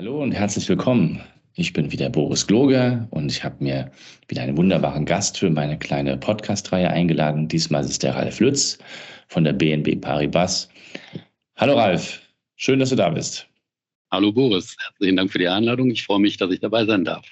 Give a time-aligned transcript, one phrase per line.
[0.00, 1.20] Hallo und herzlich willkommen.
[1.56, 3.92] Ich bin wieder Boris Gloger und ich habe mir
[4.28, 7.48] wieder einen wunderbaren Gast für meine kleine Podcast-Reihe eingeladen.
[7.48, 8.78] Diesmal ist es der Ralf Lütz
[9.28, 10.70] von der BNB Paribas.
[11.58, 12.22] Hallo Ralf,
[12.56, 13.46] schön, dass du da bist.
[14.10, 15.90] Hallo Boris, herzlichen Dank für die Einladung.
[15.90, 17.26] Ich freue mich, dass ich dabei sein darf.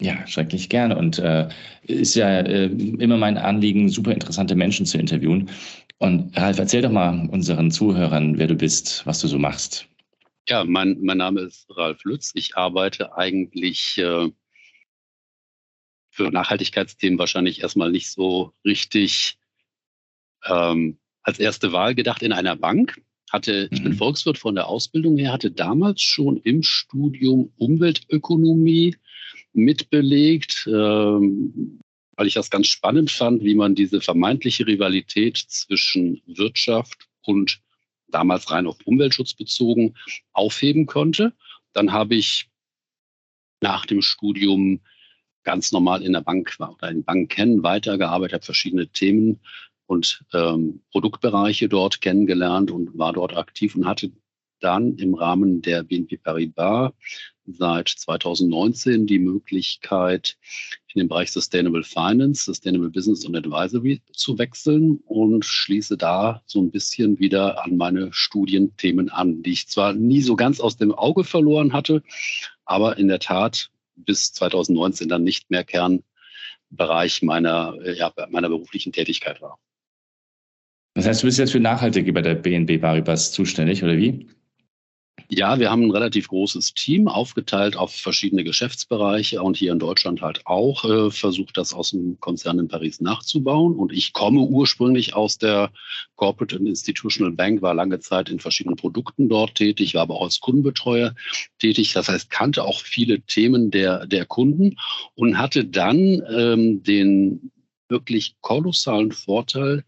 [0.00, 0.96] Ja, schrecklich gerne.
[0.96, 1.48] Und äh,
[1.82, 5.50] ist ja äh, immer mein Anliegen, super interessante Menschen zu interviewen.
[5.98, 9.86] Und Ralf, erzähl doch mal unseren Zuhörern, wer du bist, was du so machst.
[10.46, 12.32] Ja, mein, mein Name ist Ralf Lütz.
[12.34, 14.30] Ich arbeite eigentlich äh,
[16.10, 19.38] für Nachhaltigkeitsthemen wahrscheinlich erstmal nicht so richtig
[20.44, 23.00] ähm, als erste Wahl gedacht in einer Bank.
[23.30, 23.96] Hatte, ich bin mhm.
[23.96, 28.96] Volkswirt von der Ausbildung her, hatte damals schon im Studium Umweltökonomie
[29.54, 31.80] mitbelegt, ähm,
[32.16, 37.60] weil ich das ganz spannend fand, wie man diese vermeintliche Rivalität zwischen Wirtschaft und
[38.08, 39.94] damals rein auf Umweltschutz bezogen,
[40.32, 41.32] aufheben konnte.
[41.72, 42.48] Dann habe ich
[43.60, 44.80] nach dem Studium
[45.42, 49.40] ganz normal in der Bank oder in Banken weitergearbeitet, habe verschiedene Themen
[49.86, 54.10] und ähm, Produktbereiche dort kennengelernt und war dort aktiv und hatte
[54.60, 56.92] dann im Rahmen der BNP Paribas
[57.46, 60.38] seit 2019 die Möglichkeit,
[60.94, 66.60] in den Bereich Sustainable Finance, Sustainable Business und Advisory zu wechseln und schließe da so
[66.60, 70.92] ein bisschen wieder an meine Studienthemen an, die ich zwar nie so ganz aus dem
[70.92, 72.02] Auge verloren hatte,
[72.64, 79.42] aber in der Tat bis 2019 dann nicht mehr Kernbereich meiner, ja, meiner beruflichen Tätigkeit
[79.42, 79.58] war.
[80.94, 84.28] Das heißt, du bist jetzt für Nachhaltige bei der BNB Paribas zuständig, oder wie?
[85.28, 90.20] Ja, wir haben ein relativ großes Team aufgeteilt auf verschiedene Geschäftsbereiche und hier in Deutschland
[90.20, 93.74] halt auch äh, versucht, das aus dem Konzern in Paris nachzubauen.
[93.74, 95.70] Und ich komme ursprünglich aus der
[96.16, 100.24] Corporate and Institutional Bank, war lange Zeit in verschiedenen Produkten dort tätig, war aber auch
[100.24, 101.14] als Kundenbetreuer
[101.58, 101.94] tätig.
[101.94, 104.76] Das heißt, kannte auch viele Themen der, der Kunden
[105.14, 107.50] und hatte dann ähm, den
[107.88, 109.84] wirklich kolossalen Vorteil,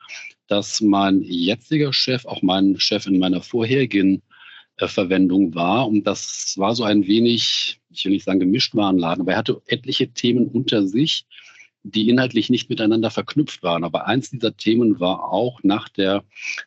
[0.48, 4.22] dass mein jetziger Chef, auch mein Chef in meiner vorherigen
[4.78, 5.88] Verwendung war.
[5.88, 9.62] Und das war so ein wenig, ich will nicht sagen gemischt Warenladen, aber er hatte
[9.66, 11.24] etliche Themen unter sich,
[11.82, 13.84] die inhaltlich nicht miteinander verknüpft waren.
[13.84, 16.24] Aber eins dieser Themen war auch nach der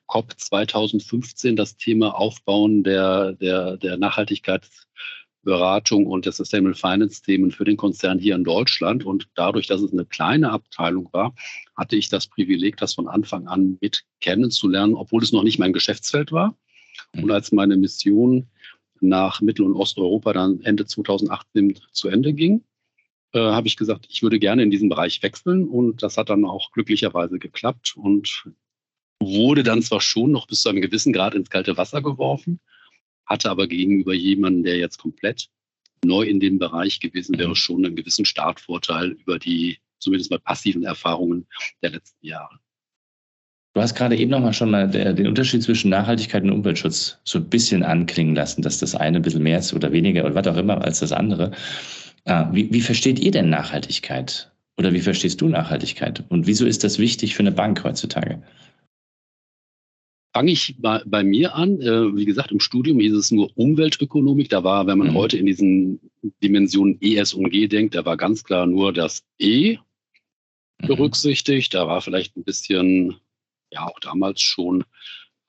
[0.08, 7.66] COP 2015 das Thema Aufbauen der, der, der Nachhaltigkeitsberatung und der Sustainable Finance Themen für
[7.66, 9.06] den Konzern hier in Deutschland.
[9.06, 11.36] Und dadurch, dass es eine kleine Abteilung war,
[11.76, 15.74] hatte ich das Privileg, das von Anfang an mit kennenzulernen, obwohl es noch nicht mein
[15.74, 16.56] Geschäftsfeld war.
[17.16, 18.48] Und als meine Mission
[19.02, 22.64] nach Mittel- und Osteuropa dann Ende 2018 zu Ende ging,
[23.34, 25.68] äh, habe ich gesagt, ich würde gerne in diesen Bereich wechseln.
[25.68, 28.46] Und das hat dann auch glücklicherweise geklappt und
[29.20, 32.60] wurde dann zwar schon noch bis zu einem gewissen Grad ins kalte Wasser geworfen,
[33.26, 35.50] hatte aber gegenüber jemandem, der jetzt komplett
[36.04, 37.56] neu in dem Bereich gewesen wäre, mhm.
[37.56, 41.46] schon einen gewissen Startvorteil über die zumindest mal passiven Erfahrungen
[41.82, 42.60] der letzten Jahre.
[43.80, 47.46] Du hast gerade eben nochmal schon mal den Unterschied zwischen Nachhaltigkeit und Umweltschutz so ein
[47.46, 50.58] bisschen anklingen lassen, dass das eine ein bisschen mehr ist oder weniger oder was auch
[50.58, 51.52] immer als das andere.
[52.26, 54.52] Ah, wie, wie versteht ihr denn Nachhaltigkeit?
[54.78, 56.26] Oder wie verstehst du Nachhaltigkeit?
[56.28, 58.44] Und wieso ist das wichtig für eine Bank heutzutage?
[60.34, 61.80] Fange ich bei, bei mir an.
[61.80, 64.50] Äh, wie gesagt, im Studium hieß es nur Umweltökonomik.
[64.50, 65.14] Da war, wenn man mhm.
[65.14, 66.02] heute in diesen
[66.44, 69.78] Dimensionen ES und G denkt, da war ganz klar nur das E
[70.82, 70.88] mhm.
[70.88, 71.74] berücksichtigt.
[71.74, 73.16] Da war vielleicht ein bisschen
[73.72, 74.84] ja auch damals schon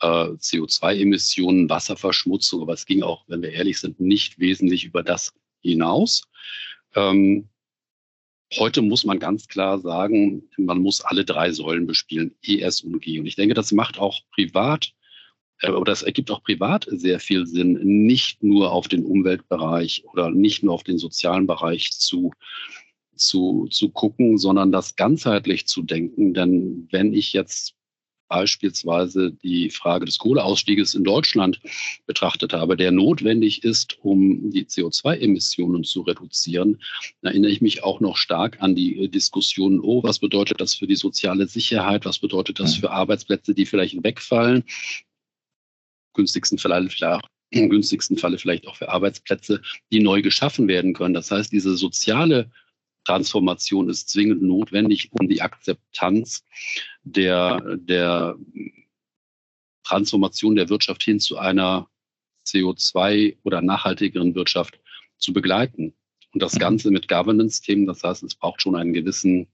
[0.01, 5.33] äh, CO2-Emissionen, Wasserverschmutzung, aber es ging auch, wenn wir ehrlich sind, nicht wesentlich über das
[5.63, 6.23] hinaus.
[6.95, 7.49] Ähm,
[8.59, 13.21] heute muss man ganz klar sagen, man muss alle drei Säulen bespielen, ES und G.
[13.21, 14.93] Und ich denke, das macht auch privat
[15.61, 17.75] äh, oder es ergibt auch privat sehr viel Sinn,
[18.07, 22.33] nicht nur auf den Umweltbereich oder nicht nur auf den sozialen Bereich zu,
[23.15, 26.35] zu, zu gucken, sondern das ganzheitlich zu denken.
[26.35, 27.75] Denn wenn ich jetzt
[28.31, 31.61] beispielsweise die Frage des Kohleausstieges in Deutschland
[32.07, 36.81] betrachtet habe, der notwendig ist, um die CO2-Emissionen zu reduzieren,
[37.23, 40.97] erinnere ich mich auch noch stark an die Diskussion, oh, was bedeutet das für die
[40.97, 44.63] soziale Sicherheit, was bedeutet das für Arbeitsplätze, die vielleicht wegfallen,
[46.15, 47.03] günstigsten vielleicht
[47.51, 49.61] im günstigsten Falle vielleicht auch für Arbeitsplätze,
[49.91, 51.15] die neu geschaffen werden können.
[51.15, 52.49] Das heißt, diese soziale
[53.05, 56.45] Transformation ist zwingend notwendig, um die Akzeptanz
[57.03, 58.37] der, der
[59.85, 61.89] Transformation der Wirtschaft hin zu einer
[62.47, 64.79] CO2 oder nachhaltigeren Wirtschaft
[65.19, 65.95] zu begleiten.
[66.33, 66.59] Und das mhm.
[66.59, 69.49] Ganze mit Governance-Themen, das heißt, es braucht schon einen gewissen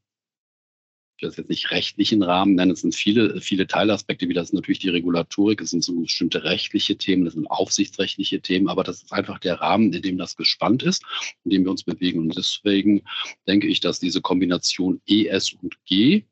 [1.17, 4.53] ich will das jetzt nicht rechtlichen Rahmen nennen, es sind viele, viele Teilaspekte, wie das
[4.53, 9.03] natürlich die Regulatorik, es sind so bestimmte rechtliche Themen, das sind aufsichtsrechtliche Themen, aber das
[9.03, 11.03] ist einfach der Rahmen, in dem das gespannt ist,
[11.45, 12.21] in dem wir uns bewegen.
[12.21, 13.03] Und deswegen
[13.49, 16.25] denke ich, dass diese Kombination ES und G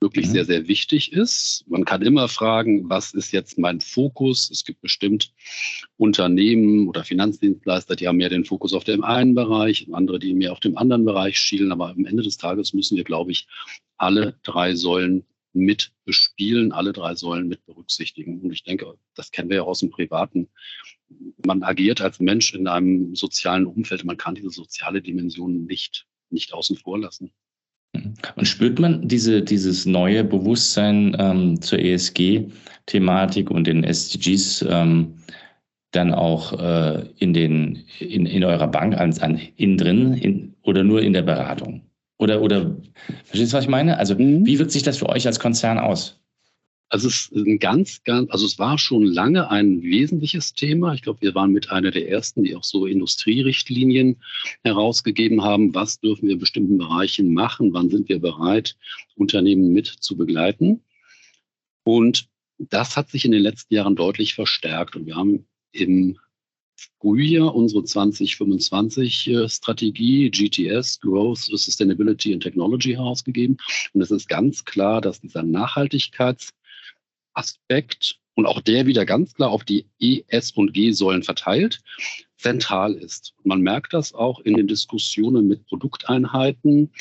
[0.00, 0.30] wirklich mhm.
[0.30, 1.64] sehr, sehr wichtig ist.
[1.66, 4.48] Man kann immer fragen, was ist jetzt mein Fokus?
[4.50, 5.32] Es gibt bestimmt
[5.96, 10.52] Unternehmen oder Finanzdienstleister, die haben mehr den Fokus auf dem einen Bereich, andere, die mehr
[10.52, 11.72] auf dem anderen Bereich schielen.
[11.72, 13.48] Aber am Ende des Tages müssen wir, glaube ich,
[13.98, 18.40] alle drei Säulen mit bespielen, alle drei Säulen mit berücksichtigen.
[18.40, 20.48] Und ich denke, das kennen wir ja aus dem Privaten.
[21.44, 24.04] Man agiert als Mensch in einem sozialen Umfeld.
[24.04, 27.32] Man kann diese soziale Dimension nicht, nicht außen vor lassen.
[28.36, 35.14] Und spürt man diese, dieses neue Bewusstsein ähm, zur ESG-Thematik und den SDGs ähm,
[35.92, 40.84] dann auch äh, in, den, in, in eurer Bank an, an innen drin in, oder
[40.84, 41.87] nur in der Beratung?
[42.18, 42.76] Oder, oder
[43.24, 43.98] verstehst du, was ich meine?
[43.98, 44.44] Also, mhm.
[44.44, 46.20] wie wirkt sich das für euch als Konzern aus?
[46.90, 50.94] Also es ist ein ganz, ganz, also es war schon lange ein wesentliches Thema.
[50.94, 54.16] Ich glaube, wir waren mit einer der ersten, die auch so Industrierichtlinien
[54.64, 55.74] herausgegeben haben.
[55.74, 57.74] Was dürfen wir in bestimmten Bereichen machen?
[57.74, 58.74] Wann sind wir bereit,
[59.16, 60.80] Unternehmen mit zu begleiten?
[61.84, 62.28] Und
[62.58, 64.96] das hat sich in den letzten Jahren deutlich verstärkt.
[64.96, 66.18] Und wir haben im
[67.00, 73.56] Frühjahr unsere 2025 Strategie GTS, Growth, Sustainability and Technology herausgegeben.
[73.92, 76.52] Und es ist ganz klar, dass dieser Nachhaltigkeits-
[77.38, 81.80] Aspekt und auch der wieder ganz klar auf die E, S und G-Säulen verteilt,
[82.36, 83.34] zentral ist.
[83.42, 86.92] man merkt das auch in den Diskussionen mit Produkteinheiten,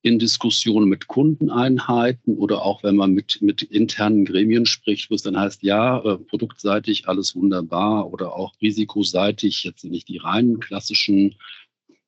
[0.00, 5.20] in Diskussionen mit Kundeneinheiten oder auch wenn man mit, mit internen Gremien spricht, wo es
[5.20, 11.34] dann heißt, ja, äh, produktseitig alles wunderbar oder auch risikoseitig, jetzt nicht die reinen klassischen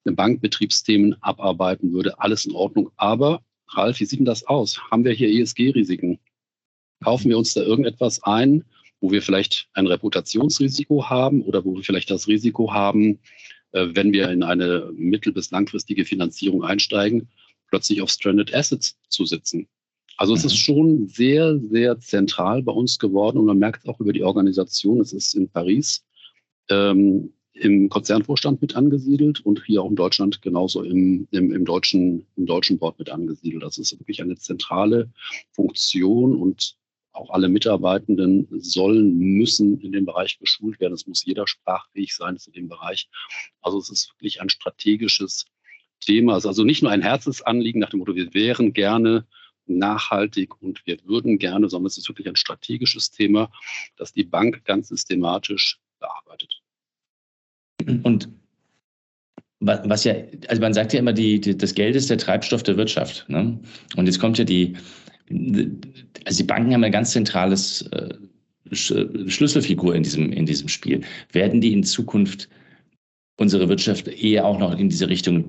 [0.05, 2.91] Bankbetriebsthemen abarbeiten würde, alles in Ordnung.
[2.97, 4.81] Aber Ralf, wie sieht denn das aus?
[4.91, 6.19] Haben wir hier ESG-Risiken?
[7.03, 8.65] Kaufen wir uns da irgendetwas ein,
[9.01, 13.19] wo wir vielleicht ein Reputationsrisiko haben oder wo wir vielleicht das Risiko haben,
[13.73, 17.29] äh, wenn wir in eine mittel- bis langfristige Finanzierung einsteigen,
[17.69, 19.69] plötzlich auf Stranded Assets zu sitzen.
[20.17, 20.59] Also es ist mhm.
[20.59, 25.15] schon sehr, sehr zentral bei uns geworden und man merkt auch über die Organisation, es
[25.15, 26.05] ist in Paris
[26.69, 32.27] ähm, im Konzernvorstand mit angesiedelt und hier auch in Deutschland genauso im, im, im, deutschen,
[32.37, 33.63] im deutschen Board mit angesiedelt.
[33.63, 35.11] Das ist wirklich eine zentrale
[35.53, 36.77] Funktion und
[37.13, 40.95] auch alle Mitarbeitenden sollen, müssen in dem Bereich geschult werden.
[40.95, 43.09] Es muss jeder sprachfähig sein in dem Bereich.
[43.61, 45.47] Also es ist wirklich ein strategisches
[46.01, 46.37] Thema.
[46.37, 49.27] Es ist also nicht nur ein Herzensanliegen nach dem Motto, wir wären gerne
[49.67, 53.51] nachhaltig und wir würden gerne, sondern es ist wirklich ein strategisches Thema,
[53.97, 56.61] das die Bank ganz systematisch bearbeitet.
[58.03, 58.29] Und
[59.61, 60.15] was ja,
[60.49, 63.27] also man sagt ja immer, die, die, das Geld ist der Treibstoff der Wirtschaft.
[63.29, 63.61] Ne?
[63.97, 64.77] Und jetzt kommt ja die,
[66.25, 68.15] also die Banken haben eine ganz zentrales äh,
[68.73, 71.03] Schlüsselfigur in diesem, in diesem Spiel.
[71.33, 72.49] Werden die in Zukunft
[73.37, 75.47] unsere Wirtschaft eher auch noch in diese Richtung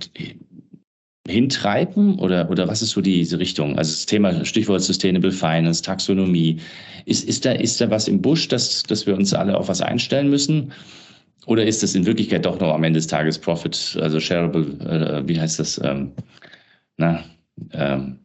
[1.27, 3.77] hintreiben oder, oder was ist so diese Richtung?
[3.77, 6.57] Also das Thema Stichwort Sustainable Finance, Taxonomie.
[7.05, 9.81] Ist, ist, da, ist da was im Busch, dass, dass wir uns alle auf was
[9.81, 10.71] einstellen müssen?
[11.47, 15.27] Oder ist das in Wirklichkeit doch noch am Ende des Tages Profit, also shareable, äh,
[15.27, 15.81] wie heißt das?
[15.83, 16.11] Ähm,
[16.97, 17.23] na,
[17.71, 18.19] ähm,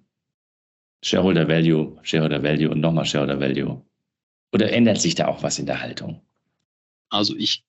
[1.07, 3.81] Shareholder Value, Shareholder Value und nochmal Shareholder Value?
[4.53, 6.21] Oder ändert sich da auch was in der Haltung?
[7.11, 7.65] Also ich,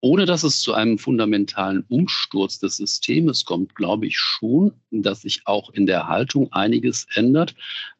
[0.00, 5.42] ohne dass es zu einem fundamentalen Umsturz des Systems kommt, glaube ich schon, dass sich
[5.44, 7.54] auch in der Haltung einiges ändert.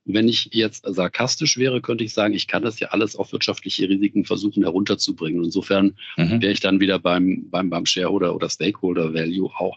[0.08, 3.88] Wenn ich jetzt sarkastisch wäre, könnte ich sagen, ich kann das ja alles auf wirtschaftliche
[3.88, 5.44] Risiken versuchen herunterzubringen.
[5.44, 6.40] Insofern mhm.
[6.40, 9.76] wäre ich dann wieder beim, beim, beim Shareholder oder Stakeholder Value auch.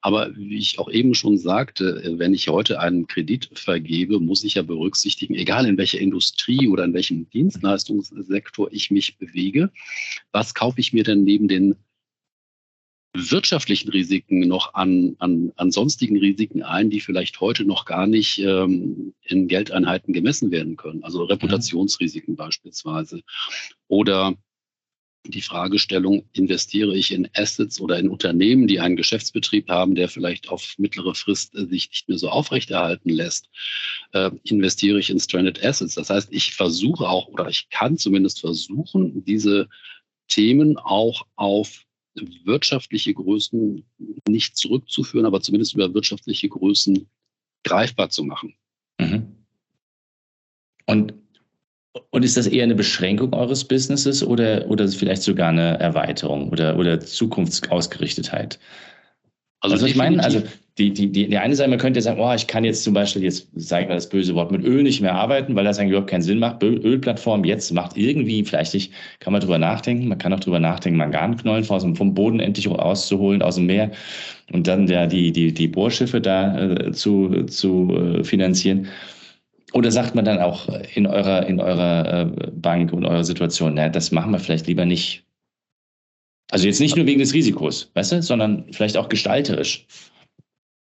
[0.00, 4.54] Aber wie ich auch eben schon sagte, wenn ich heute einen Kredit vergebe, muss ich
[4.54, 9.70] ja berücksichtigen, egal in welcher Industrie oder in welchem Dienstleistungssektor ich mich bewege,
[10.30, 11.74] was kaufe ich mir denn neben den
[13.14, 18.40] wirtschaftlichen Risiken noch an, an, an sonstigen Risiken ein, die vielleicht heute noch gar nicht
[18.40, 21.04] ähm, in Geldeinheiten gemessen werden können.
[21.04, 22.38] Also Reputationsrisiken mhm.
[22.38, 23.22] beispielsweise.
[23.86, 24.34] Oder
[25.26, 30.48] die Fragestellung, investiere ich in Assets oder in Unternehmen, die einen Geschäftsbetrieb haben, der vielleicht
[30.48, 33.48] auf mittlere Frist äh, sich nicht mehr so aufrechterhalten lässt,
[34.12, 35.94] äh, investiere ich in Stranded Assets.
[35.94, 39.68] Das heißt, ich versuche auch oder ich kann zumindest versuchen, diese
[40.28, 41.84] Themen auch auf
[42.44, 43.84] wirtschaftliche Größen
[44.28, 47.06] nicht zurückzuführen, aber zumindest über wirtschaftliche Größen
[47.64, 48.54] greifbar zu machen.
[49.00, 49.36] Mhm.
[50.86, 51.14] Und,
[52.10, 56.78] und ist das eher eine Beschränkung eures Businesses oder, oder vielleicht sogar eine Erweiterung oder,
[56.78, 58.58] oder Zukunftsausgerichtetheit?
[59.60, 60.42] Also, also ich meine, also
[60.78, 63.22] die, die, die, die eine Seite, man könnte sagen, oh, ich kann jetzt zum Beispiel,
[63.22, 65.90] jetzt sage ich mal das böse Wort, mit Öl nicht mehr arbeiten, weil das eigentlich
[65.90, 66.62] überhaupt keinen Sinn macht.
[66.64, 70.98] Ölplattform jetzt macht irgendwie, vielleicht nicht, kann man drüber nachdenken, man kann auch drüber nachdenken,
[70.98, 73.92] Manganknollen vom, vom Boden endlich auszuholen, aus dem Meer
[74.52, 78.88] und dann ja die, die, die Bohrschiffe da äh, zu, zu äh, finanzieren.
[79.74, 83.88] Oder sagt man dann auch in eurer, in eurer äh, Bank und eurer Situation, na,
[83.88, 85.24] das machen wir vielleicht lieber nicht.
[86.50, 89.86] Also jetzt nicht nur wegen des Risikos, weißt du, sondern vielleicht auch gestalterisch.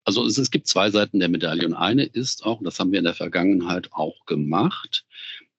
[0.06, 1.66] Also es, es gibt zwei Seiten der Medaille.
[1.66, 5.04] Und eine ist auch, das haben wir in der Vergangenheit auch gemacht,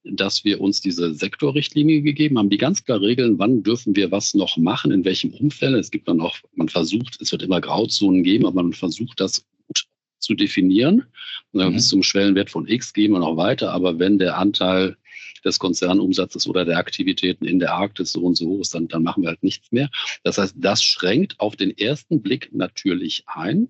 [0.04, 4.34] dass wir uns diese Sektorrichtlinie gegeben haben, die ganz klar regeln, wann dürfen wir was
[4.34, 5.76] noch machen, in welchem Umfeld.
[5.76, 9.46] Es gibt dann auch, man versucht, es wird immer Grauzonen geben, aber man versucht das
[9.68, 9.86] gut
[10.20, 11.04] zu definieren.
[11.52, 11.74] Mhm.
[11.74, 14.96] Bis zum Schwellenwert von X gehen wir noch weiter, aber wenn der Anteil
[15.44, 19.04] des Konzernumsatzes oder der Aktivitäten in der Arktis so und so hoch ist, dann, dann
[19.04, 19.90] machen wir halt nichts mehr.
[20.24, 23.68] Das heißt, das schränkt auf den ersten Blick natürlich ein.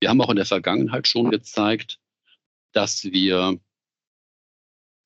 [0.00, 2.00] Wir haben auch in der Vergangenheit schon gezeigt,
[2.72, 3.60] dass wir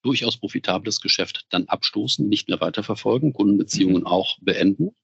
[0.02, 4.06] durchaus profitables Geschäft dann abstoßen, nicht mehr weiterverfolgen, Kundenbeziehungen mhm.
[4.06, 4.94] auch beenden.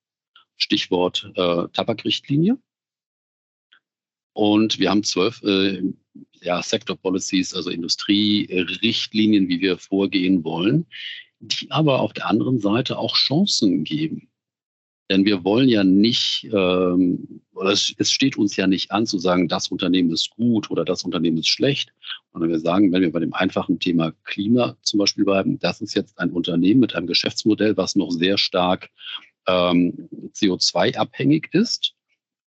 [0.56, 2.59] Stichwort äh, Tabakrichtlinie.
[4.32, 5.82] Und wir haben zwölf äh,
[6.40, 10.87] ja, Sector Policies, also Industrierichtlinien, wie wir vorgehen wollen,
[11.40, 14.29] die aber auf der anderen Seite auch Chancen geben.
[15.11, 19.49] Denn wir wollen ja nicht, ähm, es, es steht uns ja nicht an zu sagen,
[19.49, 21.93] das Unternehmen ist gut oder das Unternehmen ist schlecht,
[22.33, 25.95] sondern wir sagen, wenn wir bei dem einfachen Thema Klima zum Beispiel bleiben, das ist
[25.95, 28.88] jetzt ein Unternehmen mit einem Geschäftsmodell, was noch sehr stark
[29.49, 31.95] ähm, CO2-abhängig ist.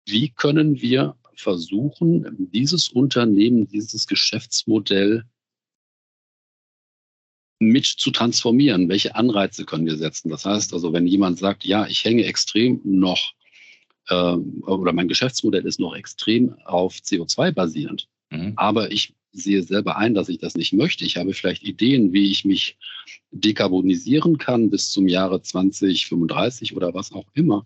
[0.05, 5.23] Wie können wir versuchen, dieses Unternehmen, dieses Geschäftsmodell
[7.59, 8.89] mit zu transformieren.
[8.89, 10.29] Welche Anreize können wir setzen?
[10.29, 13.33] Das heißt also, wenn jemand sagt, ja, ich hänge extrem noch
[14.07, 18.53] äh, oder mein Geschäftsmodell ist noch extrem auf CO2 basierend, mhm.
[18.55, 21.05] aber ich sehe selber ein, dass ich das nicht möchte.
[21.05, 22.77] Ich habe vielleicht Ideen, wie ich mich
[23.31, 27.65] dekarbonisieren kann bis zum Jahre 2035 oder was auch immer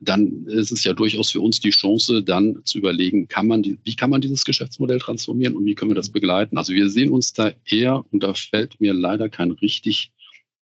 [0.00, 3.78] dann ist es ja durchaus für uns die Chance, dann zu überlegen, kann man die,
[3.82, 6.56] wie kann man dieses Geschäftsmodell transformieren und wie können wir das begleiten.
[6.56, 10.12] Also wir sehen uns da eher, und da fällt mir leider kein richtig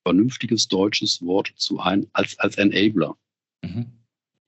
[0.03, 3.17] vernünftiges deutsches Wort zu ein, als, als Enabler.
[3.63, 3.87] Mhm.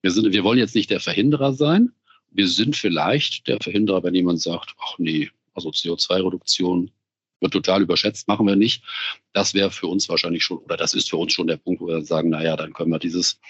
[0.01, 1.93] Wir, sind, wir wollen jetzt nicht der Verhinderer sein.
[2.31, 6.91] Wir sind vielleicht der Verhinderer, wenn jemand sagt, ach nee, also CO2-Reduktion
[7.41, 8.83] wird total überschätzt, machen wir nicht.
[9.33, 11.89] Das wäre für uns wahrscheinlich schon, oder das ist für uns schon der Punkt, wo
[11.89, 13.41] wir sagen, naja, dann können wir dieses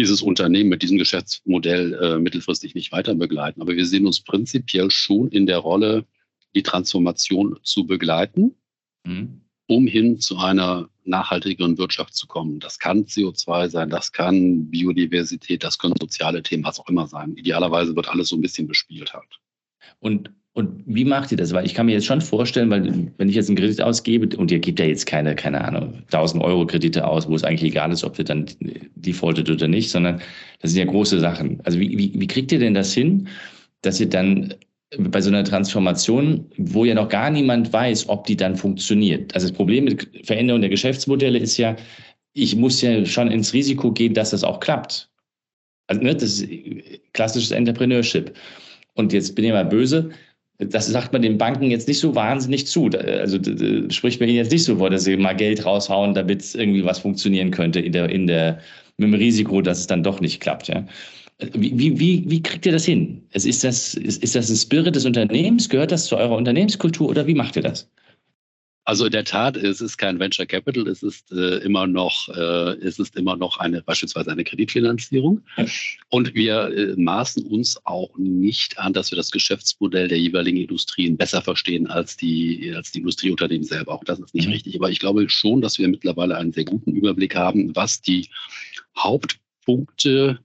[0.00, 3.60] dieses Unternehmen mit diesem Geschäftsmodell äh, mittelfristig nicht weiter begleiten.
[3.60, 6.06] Aber wir sehen uns prinzipiell schon in der Rolle,
[6.54, 8.56] die Transformation zu begleiten,
[9.04, 9.42] mhm.
[9.66, 12.60] um hin zu einer nachhaltigeren Wirtschaft zu kommen.
[12.60, 17.36] Das kann CO2 sein, das kann Biodiversität, das können soziale Themen, was auch immer sein.
[17.36, 19.38] Idealerweise wird alles so ein bisschen bespielt halt.
[19.98, 21.52] Und und wie macht ihr das?
[21.52, 24.50] Weil ich kann mir jetzt schon vorstellen, weil wenn ich jetzt einen Kredit ausgebe und
[24.50, 27.92] ihr gebt ja jetzt keine, keine Ahnung, 1000 Euro Kredite aus, wo es eigentlich egal
[27.92, 28.46] ist, ob ihr dann
[28.96, 30.20] defaultet oder nicht, sondern
[30.60, 31.60] das sind ja große Sachen.
[31.64, 33.28] Also wie, wie, wie kriegt ihr denn das hin,
[33.82, 34.54] dass ihr dann
[34.98, 39.32] bei so einer Transformation, wo ja noch gar niemand weiß, ob die dann funktioniert.
[39.34, 41.76] Also das Problem mit Veränderung der Geschäftsmodelle ist ja,
[42.32, 45.08] ich muss ja schon ins Risiko gehen, dass das auch klappt.
[45.86, 46.48] Also ne, das ist
[47.12, 48.34] klassisches Entrepreneurship.
[48.94, 50.10] Und jetzt bin ich mal böse,
[50.60, 52.90] das sagt man den Banken jetzt nicht so wahnsinnig zu.
[52.90, 53.38] Also
[53.88, 56.98] spricht man ihnen jetzt nicht so vor, dass sie mal Geld raushauen, damit irgendwie was
[56.98, 58.58] funktionieren könnte in der, in der,
[58.98, 60.68] mit dem Risiko, dass es dann doch nicht klappt.
[60.68, 60.86] Ja.
[61.54, 63.22] Wie, wie, wie kriegt ihr das hin?
[63.32, 65.68] Ist das, ist, ist das ein Spirit des Unternehmens?
[65.70, 67.88] Gehört das zu eurer Unternehmenskultur oder wie macht ihr das?
[68.90, 72.72] Also in der Tat, es ist kein Venture Capital, es ist äh, immer noch, äh,
[72.84, 75.42] es ist immer noch eine beispielsweise eine Kreditfinanzierung.
[76.08, 81.16] Und wir äh, maßen uns auch nicht an, dass wir das Geschäftsmodell der jeweiligen Industrien
[81.16, 83.92] besser verstehen als die, als die Industrieunternehmen selber.
[83.92, 84.54] Auch das ist nicht mhm.
[84.54, 84.74] richtig.
[84.74, 88.28] Aber ich glaube schon, dass wir mittlerweile einen sehr guten Überblick haben, was die
[88.98, 90.40] Hauptpunkte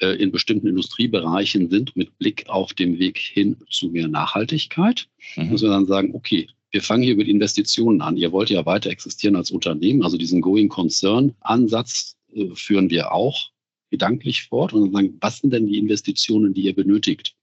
[0.00, 5.08] äh, in bestimmten Industriebereichen sind mit Blick auf den Weg hin zu mehr Nachhaltigkeit.
[5.36, 5.52] Mhm.
[5.52, 8.16] Dass wir dann sagen, okay, wir fangen hier mit Investitionen an.
[8.16, 10.02] Ihr wollt ja weiter existieren als Unternehmen.
[10.02, 13.50] Also diesen Going Concern Ansatz äh, führen wir auch
[13.90, 17.36] gedanklich fort und sagen, was sind denn die Investitionen, die ihr benötigt?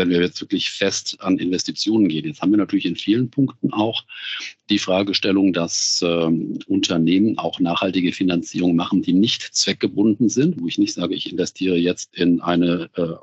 [0.00, 2.24] wenn wir jetzt wirklich fest an Investitionen gehen.
[2.24, 4.04] Jetzt haben wir natürlich in vielen Punkten auch
[4.70, 10.78] die Fragestellung, dass ähm, Unternehmen auch nachhaltige Finanzierung machen, die nicht zweckgebunden sind, wo ich
[10.78, 13.14] nicht sage, ich investiere jetzt in eine äh,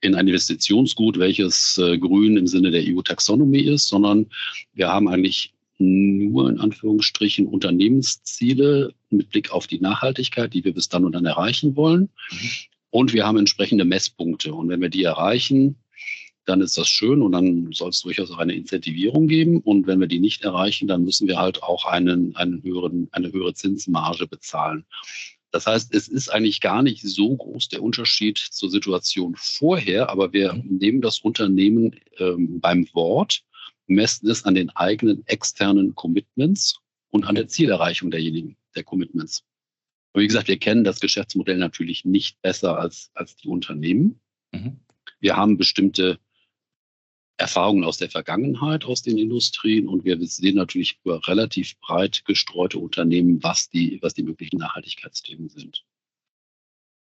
[0.00, 4.26] in ein Investitionsgut, welches äh, grün im Sinne der EU-Taxonomie ist, sondern
[4.74, 10.88] wir haben eigentlich nur in Anführungsstrichen Unternehmensziele mit Blick auf die Nachhaltigkeit, die wir bis
[10.88, 12.08] dann und dann erreichen wollen.
[12.30, 12.50] Mhm.
[12.90, 14.54] Und wir haben entsprechende Messpunkte.
[14.54, 15.76] Und wenn wir die erreichen,
[16.46, 19.60] dann ist das schön und dann soll es durchaus auch eine Incentivierung geben.
[19.60, 23.30] Und wenn wir die nicht erreichen, dann müssen wir halt auch einen, einen höheren, eine
[23.30, 24.86] höhere Zinsmarge bezahlen.
[25.50, 30.32] Das heißt, es ist eigentlich gar nicht so groß der Unterschied zur Situation vorher, aber
[30.32, 30.76] wir mhm.
[30.78, 33.42] nehmen das Unternehmen ähm, beim Wort,
[33.86, 39.44] messen es an den eigenen externen Commitments und an der Zielerreichung derjenigen, der Commitments.
[40.12, 44.20] Und wie gesagt, wir kennen das Geschäftsmodell natürlich nicht besser als, als die Unternehmen.
[44.52, 44.80] Mhm.
[45.20, 46.18] Wir haben bestimmte
[47.38, 52.78] Erfahrungen aus der Vergangenheit, aus den Industrien und wir sehen natürlich über relativ breit gestreute
[52.78, 55.84] Unternehmen, was die, was die möglichen Nachhaltigkeitsthemen sind.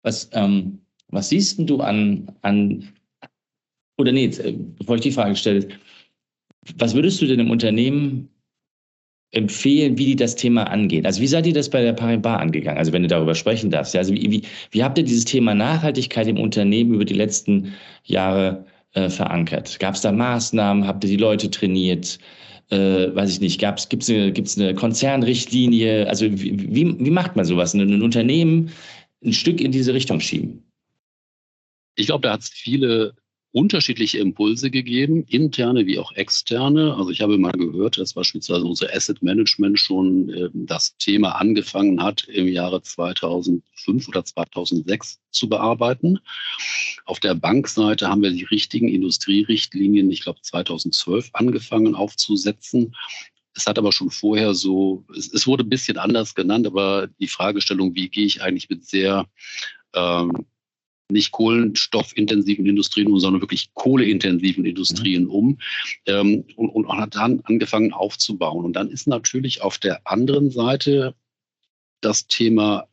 [0.03, 2.93] Was, ähm, was siehst du an, an
[3.97, 5.69] oder nee, jetzt, äh, bevor ich die Frage stelle,
[6.77, 8.29] was würdest du denn im Unternehmen
[9.31, 11.05] empfehlen, wie die das Thema angehen?
[11.05, 12.77] Also wie seid ihr das bei der Paribas angegangen?
[12.77, 13.93] Also wenn du darüber sprechen darfst.
[13.93, 17.73] Ja, also wie, wie, wie habt ihr dieses Thema Nachhaltigkeit im Unternehmen über die letzten
[18.03, 19.79] Jahre äh, verankert?
[19.79, 20.87] Gab es da Maßnahmen?
[20.87, 22.17] Habt ihr die Leute trainiert?
[22.69, 26.07] Äh, weiß ich nicht, gibt es eine, gibt's eine Konzernrichtlinie?
[26.07, 27.73] Also wie, wie, macht man sowas?
[27.73, 28.71] Ein Unternehmen
[29.23, 30.63] ein Stück in diese Richtung schieben?
[31.95, 33.13] Ich glaube, da hat es viele
[33.55, 36.93] unterschiedliche Impulse gegeben, interne wie auch externe.
[36.97, 42.03] Also ich habe mal gehört, dass beispielsweise unser Asset Management schon äh, das Thema angefangen
[42.03, 46.19] hat, im Jahre 2005 oder 2006 zu bearbeiten.
[47.05, 52.93] Auf der Bankseite haben wir die richtigen Industrierichtlinien, ich glaube 2012 angefangen aufzusetzen.
[53.53, 57.29] Es hat aber schon vorher so, es, es, wurde ein bisschen anders genannt, aber die
[57.29, 59.27] Fragestellung, wie gehe ich eigentlich mit sehr
[59.93, 60.45] ähm,
[61.11, 65.29] nicht kohlenstoffintensiven Industrien um, sondern wirklich kohleintensiven Industrien mhm.
[65.29, 65.57] um
[66.07, 68.65] ähm, und, und hat dann angefangen aufzubauen.
[68.65, 71.15] Und dann ist natürlich auf der anderen Seite
[72.01, 72.87] das Thema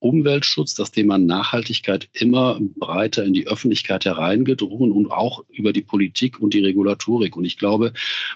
[0.00, 6.38] Umweltschutz, das Thema Nachhaltigkeit immer breiter in die Öffentlichkeit hereingedrungen und auch über die Politik
[6.38, 7.36] und die Regulatorik.
[7.36, 7.92] Und ich glaube,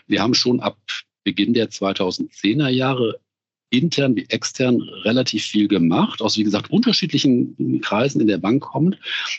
[0.07, 0.77] wir haben schon ab
[1.23, 3.20] Beginn der 2010er Jahre
[3.73, 8.99] intern wie extern relativ viel gemacht, aus wie gesagt unterschiedlichen Kreisen in der Bank kommt.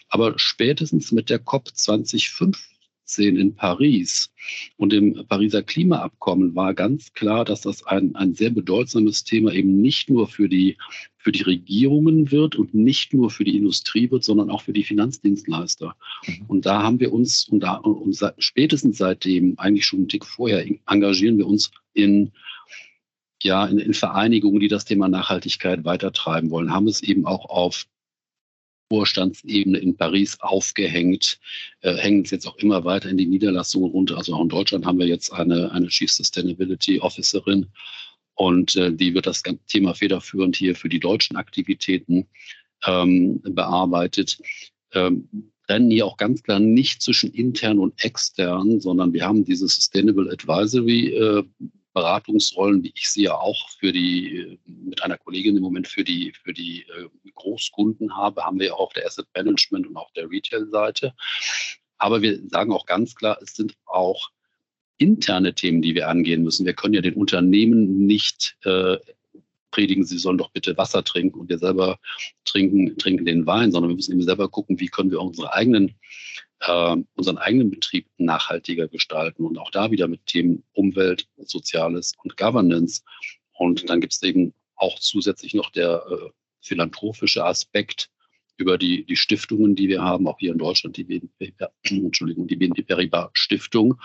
[0.10, 4.32] Aber spätestens mit der COP 2015 in Paris
[4.78, 9.82] und dem Pariser Klimaabkommen war ganz klar, dass das ein, ein sehr bedeutsames Thema eben
[9.82, 10.78] nicht nur für die,
[11.17, 14.84] für die Regierungen wird und nicht nur für die Industrie wird, sondern auch für die
[14.84, 15.96] Finanzdienstleister.
[16.26, 16.46] Mhm.
[16.48, 20.65] Und da haben wir uns, und, da, und spätestens seitdem, eigentlich schon einen Tick vorher,
[20.88, 22.32] engagieren wir uns in
[23.43, 27.86] ja, in, in Vereinigungen, die das Thema Nachhaltigkeit weitertreiben wollen, haben es eben auch auf
[28.89, 31.39] Vorstandsebene in Paris aufgehängt,
[31.82, 34.17] äh, hängen es jetzt auch immer weiter in die Niederlassungen runter.
[34.17, 37.67] Also auch in Deutschland haben wir jetzt eine, eine Chief Sustainability Officerin
[38.36, 42.27] und äh, die wird das Thema federführend hier für die deutschen Aktivitäten
[42.86, 44.38] ähm, bearbeitet.
[44.93, 49.67] Ähm, trennen hier auch ganz klar nicht zwischen intern und extern, sondern wir haben diese
[49.67, 51.43] Sustainable Advisory äh,
[51.93, 56.34] Beratungsrollen, wie ich sie ja auch für die, mit einer Kollegin im Moment für die,
[56.43, 60.29] für die äh, Großkunden habe, haben wir ja auch der Asset Management und auch der
[60.29, 61.13] Retail-Seite.
[61.97, 64.29] Aber wir sagen auch ganz klar, es sind auch
[64.97, 66.65] interne Themen, die wir angehen müssen.
[66.65, 68.97] Wir können ja den Unternehmen nicht äh,
[69.71, 71.99] predigen, sie sollen doch bitte Wasser trinken und wir selber
[72.45, 75.95] trinken, trinken den Wein, sondern wir müssen eben selber gucken, wie können wir unsere eigenen
[76.65, 82.38] äh, unseren eigenen Betrieb nachhaltiger gestalten und auch da wieder mit Themen Umwelt, Soziales und
[82.38, 83.02] Governance.
[83.54, 86.30] Und dann gibt es eben auch zusätzlich noch der äh,
[86.62, 88.10] philanthropische Aspekt
[88.58, 91.54] über die, die Stiftungen, die wir haben, auch hier in Deutschland, die BNP,
[91.89, 93.99] Entschuldigung, die BNP Paribas Stiftung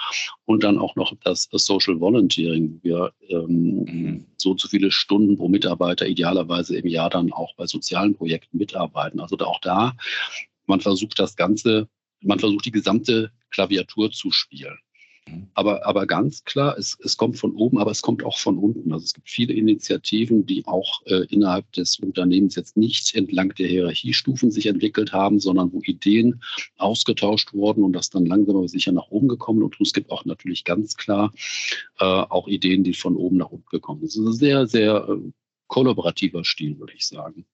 [0.47, 4.27] und dann auch noch das Social Volunteering, wo wir ähm, mhm.
[4.37, 9.21] so zu viele Stunden pro Mitarbeiter idealerweise im Jahr dann auch bei sozialen Projekten mitarbeiten.
[9.21, 9.95] Also auch da,
[10.67, 11.89] man versucht das Ganze
[12.21, 14.79] man versucht die gesamte Klaviatur zu spielen.
[15.29, 15.49] Mhm.
[15.55, 18.93] Aber, aber ganz klar, es, es kommt von oben, aber es kommt auch von unten.
[18.93, 23.69] Also es gibt viele Initiativen, die auch äh, innerhalb des Unternehmens jetzt nicht entlang der
[23.69, 26.43] Hierarchiestufen sich entwickelt haben, sondern wo Ideen
[26.77, 29.63] ausgetauscht wurden und das dann langsam aber sicher nach oben gekommen.
[29.63, 31.33] Und es gibt auch natürlich ganz klar
[31.99, 34.27] äh, auch Ideen, die von oben nach unten gekommen sind.
[34.27, 35.31] Das ist ein sehr, sehr äh,
[35.67, 37.45] kollaborativer Stil, würde ich sagen.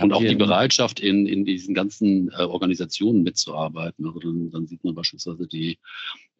[0.00, 4.04] Und auch die Bereitschaft, in, in diesen ganzen äh, Organisationen mitzuarbeiten.
[4.06, 5.78] Also dann, dann sieht man beispielsweise die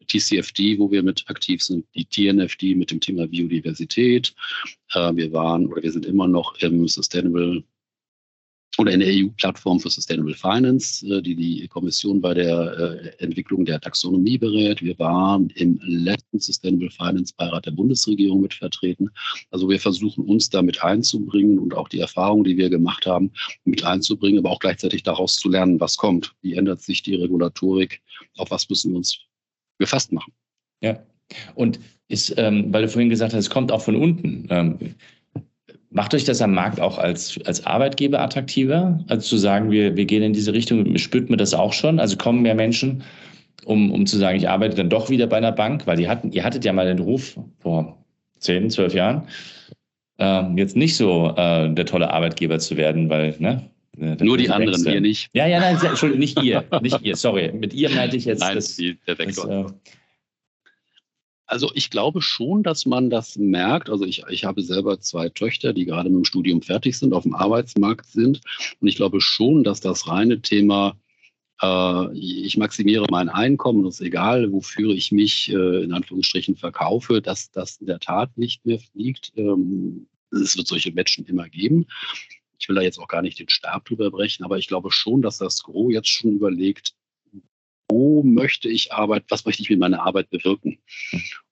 [0.07, 4.35] TCFD, wo wir mit aktiv sind, die TNFD mit dem Thema Biodiversität.
[4.93, 7.63] Äh, wir waren oder wir sind immer noch im Sustainable
[8.77, 13.65] oder in der EU-Plattform für Sustainable Finance, äh, die die Kommission bei der äh, Entwicklung
[13.65, 14.81] der Taxonomie berät.
[14.81, 19.09] Wir waren im letzten Sustainable Finance Beirat der Bundesregierung mit vertreten.
[19.51, 23.31] Also wir versuchen uns damit einzubringen und auch die Erfahrungen, die wir gemacht haben,
[23.63, 26.33] mit einzubringen, aber auch gleichzeitig daraus zu lernen, was kommt.
[26.41, 28.01] Wie ändert sich die Regulatorik?
[28.37, 29.19] Auf was müssen wir uns
[29.79, 30.33] gefasst machen?
[30.81, 31.03] Ja.
[31.55, 34.47] Und ist, ähm, weil du vorhin gesagt hast, es kommt auch von unten.
[34.49, 34.95] Ähm,
[35.95, 38.99] Macht euch das am Markt auch als, als Arbeitgeber attraktiver?
[39.07, 42.01] Also zu sagen, wir, wir gehen in diese Richtung, spürt man das auch schon?
[42.01, 43.01] Also kommen mehr Menschen,
[43.63, 46.33] um, um zu sagen, ich arbeite dann doch wieder bei einer Bank, weil die hatten,
[46.33, 47.97] ihr hattet ja mal den Ruf vor
[48.39, 49.23] zehn, zwölf Jahren,
[50.19, 53.69] ähm, jetzt nicht so äh, der tolle Arbeitgeber zu werden, weil, ne?
[53.97, 55.29] Nur die anderen, ihr nicht.
[55.31, 57.53] Ja, ja, nein, Entschuldigung, nicht ihr, nicht ihr, sorry.
[57.53, 59.47] Mit ihr meinte ich jetzt nein, das, die, der Vektor.
[59.47, 59.75] Das, äh,
[61.47, 63.89] also ich glaube schon, dass man das merkt.
[63.89, 67.23] Also ich, ich habe selber zwei Töchter, die gerade mit dem Studium fertig sind, auf
[67.23, 68.41] dem Arbeitsmarkt sind.
[68.79, 70.97] Und ich glaube schon, dass das reine Thema,
[71.61, 77.51] äh, ich maximiere mein Einkommen, ist egal, wofür ich mich äh, in Anführungsstrichen verkaufe, dass
[77.51, 79.31] das in der Tat nicht mehr fliegt.
[79.35, 81.85] Ähm, es wird solche Menschen immer geben.
[82.57, 85.21] Ich will da jetzt auch gar nicht den Stab drüber brechen, aber ich glaube schon,
[85.21, 86.95] dass das Gros jetzt schon überlegt,
[87.89, 90.79] wo möchte ich arbeiten, was möchte ich mit meiner Arbeit bewirken.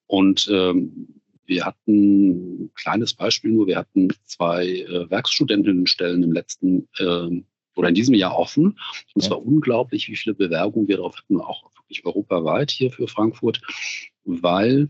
[0.08, 6.88] Und ähm, wir hatten ein kleines Beispiel nur, wir hatten zwei äh, Werkstudentinnenstellen im letzten
[6.98, 7.44] äh,
[7.76, 8.78] oder in diesem Jahr offen.
[9.14, 13.08] Und es war unglaublich, wie viele Bewerbungen wir darauf hatten, auch wirklich europaweit hier für
[13.08, 13.62] Frankfurt,
[14.24, 14.90] weil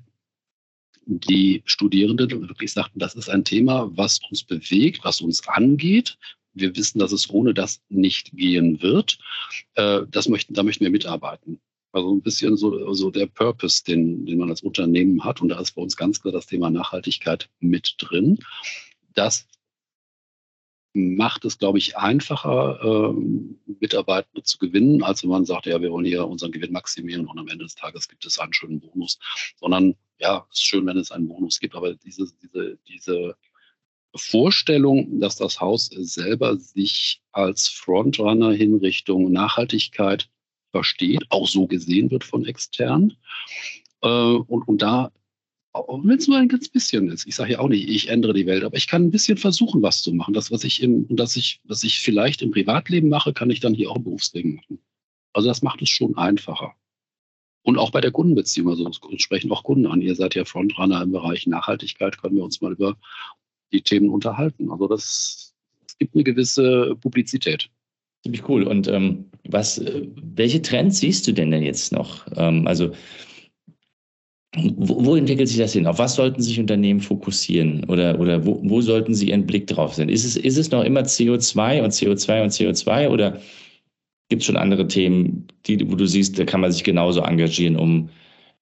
[1.06, 6.17] die Studierenden wirklich sagten, das ist ein Thema, was uns bewegt, was uns angeht,
[6.53, 9.17] wir wissen, dass es ohne das nicht gehen wird.
[9.75, 11.59] Äh, das möchten, da möchten wir mitarbeiten.
[11.91, 15.41] Also ein bisschen so, so der Purpose, den, den man als Unternehmen hat.
[15.41, 18.39] Und da ist bei uns ganz klar das Thema Nachhaltigkeit mit drin.
[19.13, 19.47] Das
[20.93, 25.91] macht es, glaube ich, einfacher, ähm, Mitarbeitende zu gewinnen, als wenn man sagt, ja, wir
[25.91, 29.19] wollen hier unseren Gewinn maximieren und am Ende des Tages gibt es einen schönen Bonus.
[29.59, 33.35] Sondern ja, es ist schön, wenn es einen Bonus gibt, aber diese, diese, diese
[34.15, 40.30] Vorstellung, dass das Haus selber sich als Frontrunner in Richtung Nachhaltigkeit
[40.71, 43.15] versteht, auch so gesehen wird von extern.
[44.02, 45.12] Äh, und, und da,
[45.73, 48.45] wenn es nur ein ganz bisschen ist, ich sage ja auch nicht, ich ändere die
[48.45, 50.34] Welt, aber ich kann ein bisschen versuchen, was zu machen.
[50.34, 53.73] Das, was ich im, das ich, was ich vielleicht im Privatleben mache, kann ich dann
[53.73, 54.80] hier auch im Berufsleben machen.
[55.34, 56.76] Also das macht es schon einfacher.
[57.63, 60.02] Und auch bei der Kundenbeziehung, also sprechen auch Kunden an.
[60.02, 62.97] Ihr seid ja Frontrunner im Bereich Nachhaltigkeit, können wir uns mal über
[63.73, 64.71] die Themen unterhalten.
[64.71, 65.53] Also das,
[65.88, 67.69] es gibt eine gewisse Publizität.
[68.23, 68.63] Ziemlich cool.
[68.63, 72.25] Und ähm, was, äh, welche Trends siehst du denn denn jetzt noch?
[72.38, 72.91] Ähm, also
[74.55, 75.88] wo, wo, entwickelt sich das hin?
[75.88, 77.83] Auf was sollten sich Unternehmen fokussieren?
[77.86, 80.09] Oder, oder wo, wo sollten sie ihren Blick drauf sein?
[80.09, 83.39] Ist es, ist es noch immer CO2 und CO2 und CO2 oder
[84.29, 87.75] gibt es schon andere Themen, die, wo du siehst, da kann man sich genauso engagieren,
[87.75, 88.09] um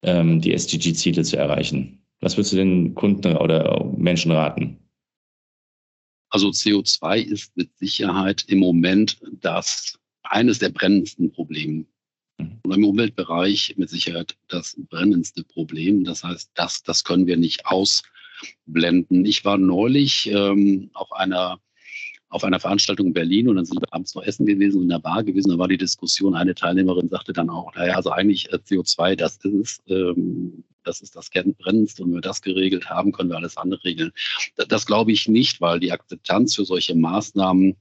[0.03, 1.99] ähm, die SDG-Ziele zu erreichen?
[2.21, 4.77] Was würdest du den Kunden oder Menschen raten?
[6.31, 11.85] Also CO2 ist mit Sicherheit im Moment das eines der brennendsten Probleme.
[12.39, 12.59] Mhm.
[12.63, 16.03] Und im Umweltbereich mit Sicherheit das brennendste Problem.
[16.03, 19.25] Das heißt, das, das können wir nicht ausblenden.
[19.25, 21.59] Ich war neulich ähm, auf einer
[22.29, 24.89] auf einer Veranstaltung in Berlin und dann sind wir abends noch essen gewesen und in
[24.89, 25.49] der Bar gewesen.
[25.49, 29.35] Da war die Diskussion, eine Teilnehmerin sagte dann auch, naja, also eigentlich äh, CO2, das
[29.43, 33.37] ist es, ähm, das ist das Brennendste und wenn wir das geregelt haben, können wir
[33.37, 34.11] alles andere regeln.
[34.55, 37.77] Das, das glaube ich nicht, weil die Akzeptanz für solche Maßnahmen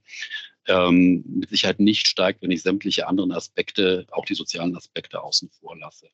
[0.67, 5.51] ähm, mit Sicherheit nicht steigt, wenn ich sämtliche anderen Aspekte, auch die sozialen Aspekte außen
[5.51, 6.09] vor lasse.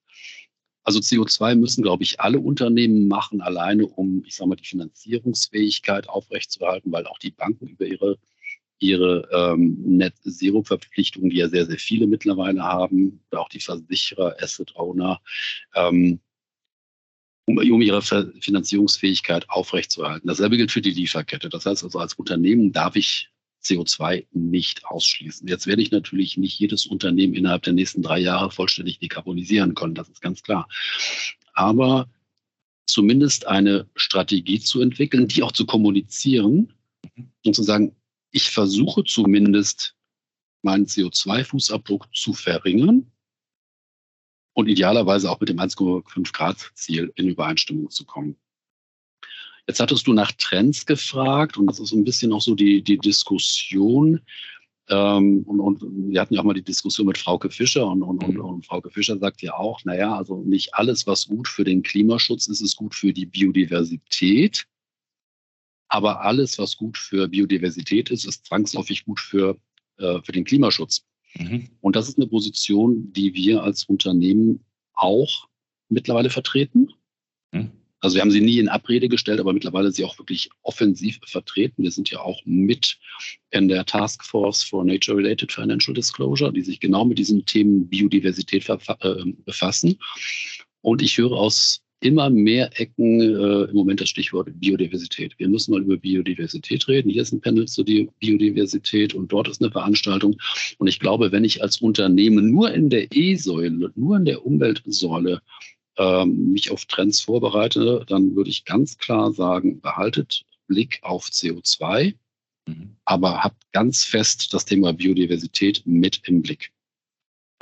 [0.86, 6.08] Also CO2 müssen, glaube ich, alle Unternehmen machen, alleine um, ich sage mal, die Finanzierungsfähigkeit
[6.08, 8.18] aufrechtzuerhalten, weil auch die Banken über ihre,
[8.78, 15.20] ihre ähm, Net-Zero-Verpflichtungen, die ja sehr, sehr viele mittlerweile haben, auch die Versicherer, Asset-Owner,
[15.74, 16.20] ähm,
[17.46, 20.28] um, um ihre Finanzierungsfähigkeit aufrechtzuerhalten.
[20.28, 21.48] Dasselbe gilt für die Lieferkette.
[21.48, 23.30] Das heißt also, als Unternehmen darf ich
[23.64, 25.48] CO2 nicht ausschließen.
[25.48, 29.94] Jetzt werde ich natürlich nicht jedes Unternehmen innerhalb der nächsten drei Jahre vollständig dekarbonisieren können,
[29.94, 30.68] das ist ganz klar.
[31.54, 32.08] Aber
[32.86, 36.72] zumindest eine Strategie zu entwickeln, die auch zu kommunizieren
[37.44, 37.96] und zu sagen,
[38.30, 39.96] ich versuche zumindest
[40.62, 43.10] meinen CO2-Fußabdruck zu verringern
[44.56, 48.36] und idealerweise auch mit dem 1,5 Grad Ziel in Übereinstimmung zu kommen.
[49.68, 52.96] Jetzt hattest du nach Trends gefragt und das ist ein bisschen auch so die, die
[52.96, 54.22] Diskussion.
[54.88, 58.24] Ähm, und, und wir hatten ja auch mal die Diskussion mit Frauke Fischer und, und,
[58.24, 58.40] und, mhm.
[58.40, 62.46] und Frauke Fischer sagt ja auch, naja, also nicht alles, was gut für den Klimaschutz
[62.46, 64.66] ist, ist gut für die Biodiversität.
[65.88, 69.58] Aber alles, was gut für Biodiversität ist, ist zwangsläufig gut für,
[69.98, 71.04] äh, für den Klimaschutz.
[71.38, 71.68] Mhm.
[71.80, 75.48] Und das ist eine Position, die wir als Unternehmen auch
[75.88, 76.88] mittlerweile vertreten.
[77.52, 77.70] Mhm.
[78.00, 81.82] Also wir haben sie nie in Abrede gestellt, aber mittlerweile sie auch wirklich offensiv vertreten.
[81.82, 82.98] Wir sind ja auch mit
[83.50, 88.68] in der Task Force for Nature-Related Financial Disclosure, die sich genau mit diesen Themen Biodiversität
[88.68, 89.98] äh, befassen.
[90.82, 95.34] Und ich höre aus immer mehr Ecken äh, im Moment das Stichwort Biodiversität.
[95.38, 97.10] Wir müssen mal über Biodiversität reden.
[97.10, 100.36] Hier ist ein Panel zur Biodiversität und dort ist eine Veranstaltung.
[100.78, 105.40] Und ich glaube, wenn ich als Unternehmen nur in der E-Säule, nur in der Umweltsäule
[105.96, 112.14] ähm, mich auf Trends vorbereite, dann würde ich ganz klar sagen, behaltet Blick auf CO2,
[112.66, 112.96] mhm.
[113.04, 116.72] aber habt ganz fest das Thema Biodiversität mit im Blick.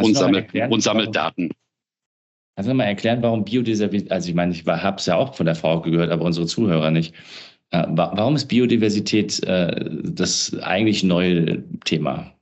[0.01, 1.51] und sammelt, und sammelt Daten.
[2.57, 5.47] Kannst du mal erklären, warum Biodiversität, also ich meine, ich habe es ja auch von
[5.47, 7.15] der Frau gehört, aber unsere Zuhörer nicht.
[7.71, 12.33] Äh, warum ist Biodiversität äh, das eigentlich neue Thema?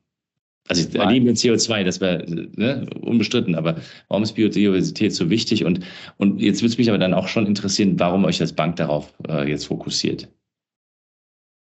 [0.69, 5.65] Also ich neben dem CO2, das wäre ne, unbestritten, aber warum ist Biodiversität so wichtig?
[5.65, 5.81] Und,
[6.19, 9.13] und jetzt würde es mich aber dann auch schon interessieren, warum euch als Bank darauf
[9.29, 10.29] äh, jetzt fokussiert.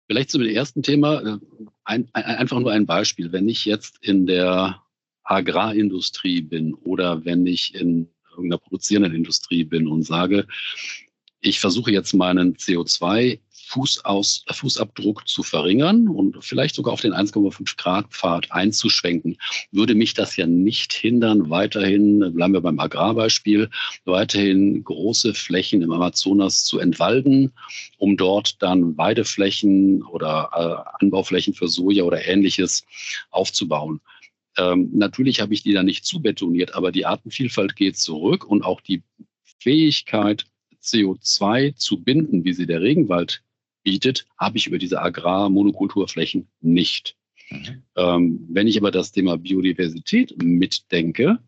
[0.06, 1.38] Vielleicht zu dem ersten Thema, äh,
[1.84, 3.32] ein, ein, einfach nur ein Beispiel.
[3.32, 4.80] Wenn ich jetzt in der
[5.24, 10.46] Agrarindustrie bin oder wenn ich in irgendeiner produzierenden Industrie bin und sage,
[11.40, 17.76] ich versuche jetzt meinen CO2 Fußaus, Fußabdruck zu verringern und vielleicht sogar auf den 1,5
[17.76, 19.38] Grad Pfad einzuschwenken,
[19.72, 23.70] würde mich das ja nicht hindern, weiterhin, bleiben wir beim Agrarbeispiel,
[24.04, 27.52] weiterhin große Flächen im Amazonas zu entwalden,
[27.98, 32.84] um dort dann Weideflächen oder äh, Anbauflächen für Soja oder ähnliches
[33.30, 34.00] aufzubauen.
[34.56, 38.80] Ähm, natürlich habe ich die da nicht zubetoniert, aber die Artenvielfalt geht zurück und auch
[38.80, 39.02] die
[39.58, 40.46] Fähigkeit,
[40.82, 43.42] CO2 zu binden, wie sie der Regenwald
[43.82, 47.16] bietet, habe ich über diese Agrarmonokulturflächen nicht.
[47.50, 47.82] Mhm.
[47.96, 51.38] Ähm, wenn ich aber das Thema Biodiversität mitdenke,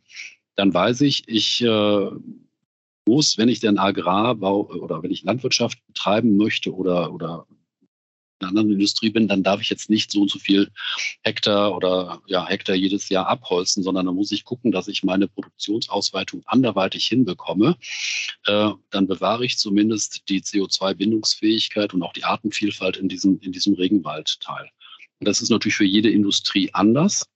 [0.54, 2.10] dann weiß ich, ich äh,
[3.06, 7.46] muss, wenn ich denn Agrarbau oder wenn ich Landwirtschaft betreiben möchte oder, oder
[8.40, 10.70] einer anderen Industrie bin, dann darf ich jetzt nicht so und so viel
[11.22, 15.28] Hektar oder ja, Hektar jedes Jahr abholzen, sondern da muss ich gucken, dass ich meine
[15.28, 17.76] Produktionsausweitung anderweitig hinbekomme.
[18.46, 23.74] Äh, dann bewahre ich zumindest die CO2-Bindungsfähigkeit und auch die Artenvielfalt in diesem, in diesem
[23.74, 24.70] Regenwaldteil.
[25.18, 27.26] Und das ist natürlich für jede Industrie anders.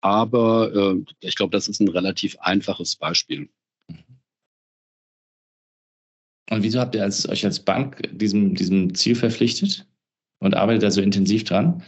[0.00, 3.48] Aber äh, ich glaube, das ist ein relativ einfaches Beispiel.
[6.50, 9.86] Und wieso habt ihr als, euch als Bank diesem, diesem Ziel verpflichtet?
[10.40, 11.82] Und arbeitet da so intensiv dran?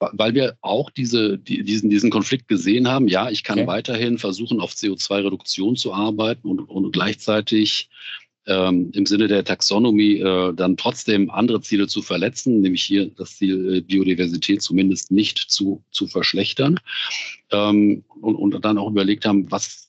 [0.00, 3.08] Weil wir auch diese, die, diesen, diesen Konflikt gesehen haben.
[3.08, 3.66] Ja, ich kann okay.
[3.66, 7.90] weiterhin versuchen, auf CO2-Reduktion zu arbeiten und, und gleichzeitig
[8.46, 13.36] ähm, im Sinne der Taxonomie äh, dann trotzdem andere Ziele zu verletzen, nämlich hier das
[13.36, 16.78] Ziel äh, Biodiversität zumindest nicht zu, zu verschlechtern.
[17.50, 19.87] Ähm, und, und dann auch überlegt haben, was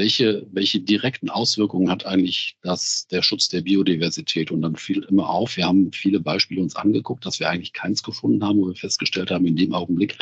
[0.00, 4.50] welche, welche direkten Auswirkungen hat eigentlich das, der Schutz der Biodiversität?
[4.50, 8.02] Und dann fiel immer auf, wir haben viele Beispiele uns angeguckt, dass wir eigentlich keins
[8.02, 10.16] gefunden haben, wo wir festgestellt haben, in dem Augenblick,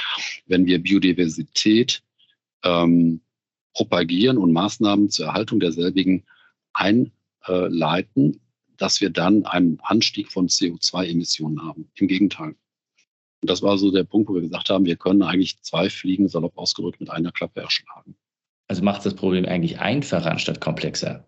[0.46, 2.02] wenn wir Biodiversität
[2.64, 3.20] ähm,
[3.72, 6.24] propagieren und Maßnahmen zur Erhaltung derselbigen
[6.72, 8.40] einleiten,
[8.78, 11.88] dass wir dann einen Anstieg von CO2-Emissionen haben.
[11.94, 12.56] Im Gegenteil.
[13.40, 16.28] Und das war so der Punkt, wo wir gesagt haben, wir können eigentlich zwei Fliegen,
[16.28, 18.16] salopp ausgedrückt, mit einer Klappe erschlagen.
[18.68, 21.26] Also macht das Problem eigentlich einfacher anstatt komplexer?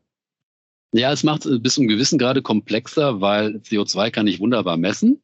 [0.92, 5.22] Ja, es macht es bis zum gewissen Grade komplexer, weil CO2 kann ich wunderbar messen.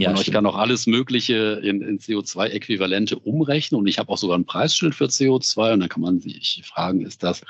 [0.00, 4.18] Ja, und ich kann auch alles Mögliche in, in CO2-Äquivalente umrechnen und ich habe auch
[4.18, 7.42] sogar ein Preisschild für CO2 und dann kann man sich fragen, ist das,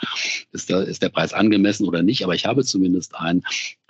[0.53, 2.25] ist, da, ist der Preis angemessen oder nicht?
[2.25, 3.43] Aber ich habe zumindest einen.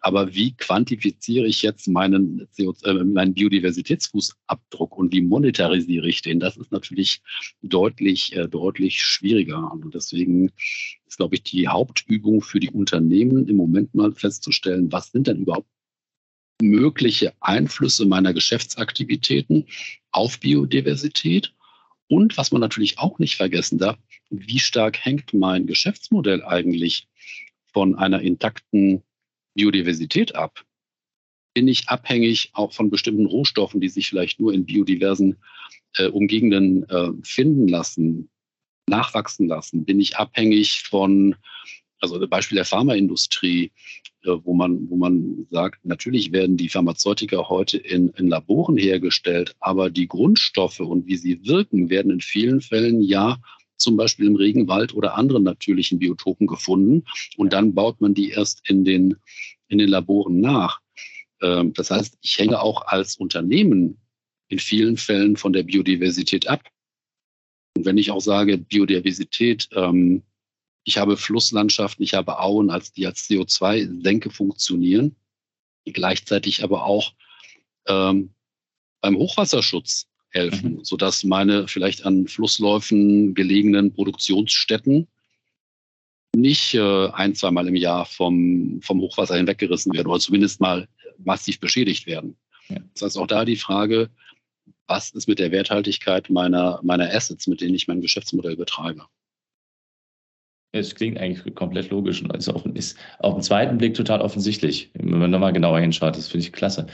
[0.03, 6.40] Aber wie quantifiziere ich jetzt meinen, CO, äh, meinen Biodiversitätsfußabdruck und wie monetarisiere ich den?
[6.40, 7.20] Das ist natürlich
[7.62, 9.70] deutlich, äh, deutlich schwieriger.
[9.73, 10.53] Und deswegen
[11.07, 15.38] ist, glaube ich, die Hauptübung für die Unternehmen im Moment mal festzustellen, was sind denn
[15.38, 15.68] überhaupt
[16.61, 19.66] mögliche Einflüsse meiner Geschäftsaktivitäten
[20.12, 21.53] auf Biodiversität.
[22.09, 23.99] Und was man natürlich auch nicht vergessen darf,
[24.31, 27.09] wie stark hängt mein Geschäftsmodell eigentlich
[27.73, 29.03] von einer intakten
[29.55, 30.64] Biodiversität ab?
[31.55, 35.37] Bin ich abhängig auch von bestimmten Rohstoffen, die sich vielleicht nur in biodiversen
[35.96, 38.31] äh, Umgegenden äh, finden lassen,
[38.87, 39.85] nachwachsen lassen?
[39.85, 41.37] Bin ich abhängig von
[42.00, 43.70] Also Beispiel der Pharmaindustrie,
[44.24, 49.54] äh, wo man, wo man sagt, natürlich werden die Pharmazeutika heute in, in Laboren hergestellt,
[49.60, 53.38] aber die Grundstoffe und wie sie wirken, werden in vielen Fällen ja
[53.76, 57.04] zum Beispiel im Regenwald oder anderen natürlichen Biotopen gefunden.
[57.36, 59.16] Und dann baut man die erst in den,
[59.68, 60.80] in den Laboren nach.
[61.42, 63.98] Ähm, das heißt, ich hänge auch als Unternehmen
[64.48, 66.62] in vielen Fällen von der Biodiversität ab.
[67.76, 70.22] Und wenn ich auch sage, Biodiversität, ähm,
[70.84, 75.16] ich habe Flusslandschaften, ich habe Auen, als die als CO2-Senke funktionieren,
[75.84, 77.12] gleichzeitig aber auch
[77.86, 78.30] ähm,
[79.00, 80.84] beim Hochwasserschutz helfen, mhm.
[80.84, 85.08] sodass meine vielleicht an Flussläufen gelegenen Produktionsstätten
[86.36, 90.88] nicht äh, ein, zweimal im Jahr vom, vom Hochwasser hinweggerissen werden oder zumindest mal
[91.18, 92.36] massiv beschädigt werden.
[92.68, 92.78] Ja.
[92.94, 94.10] Das heißt auch da die Frage,
[94.86, 99.06] was ist mit der Werthaltigkeit meiner, meiner Assets, mit denen ich mein Geschäftsmodell betreibe?
[100.72, 104.90] Es klingt eigentlich komplett logisch und ist auch, ist auf den zweiten Blick total offensichtlich,
[104.94, 106.16] wenn man nochmal genauer hinschaut.
[106.16, 106.87] Das finde ich klasse.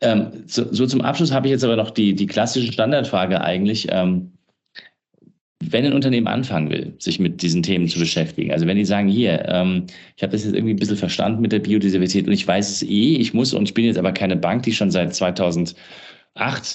[0.00, 3.86] Ähm, so, so, zum Abschluss habe ich jetzt aber noch die, die klassische Standardfrage eigentlich.
[3.90, 4.32] Ähm,
[5.60, 9.08] wenn ein Unternehmen anfangen will, sich mit diesen Themen zu beschäftigen, also wenn die sagen,
[9.08, 12.46] hier, ähm, ich habe das jetzt irgendwie ein bisschen verstanden mit der Biodiversität und ich
[12.46, 15.14] weiß es eh, ich muss und ich bin jetzt aber keine Bank, die schon seit
[15.14, 15.74] 2008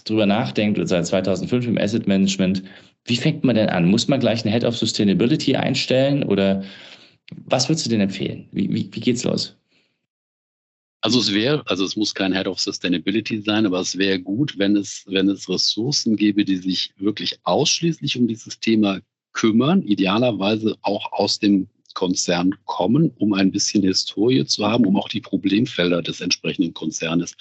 [0.10, 2.64] drüber nachdenkt oder seit 2005 im Asset Management.
[3.06, 3.90] Wie fängt man denn an?
[3.90, 6.64] Muss man gleich eine Head of Sustainability einstellen oder
[7.46, 8.48] was würdest du denn empfehlen?
[8.52, 9.56] Wie, wie, wie geht's los?
[11.02, 14.58] Also es wäre, also es muss kein Head of Sustainability sein, aber es wäre gut,
[14.58, 19.02] wenn es, wenn es Ressourcen gäbe, die sich wirklich ausschließlich um dieses Thema
[19.34, 25.10] kümmern, idealerweise auch aus dem Konzern kommen, um ein bisschen Historie zu haben, um auch
[25.10, 27.36] die Problemfelder des entsprechenden Konzernes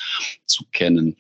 [0.47, 1.17] zu kennen.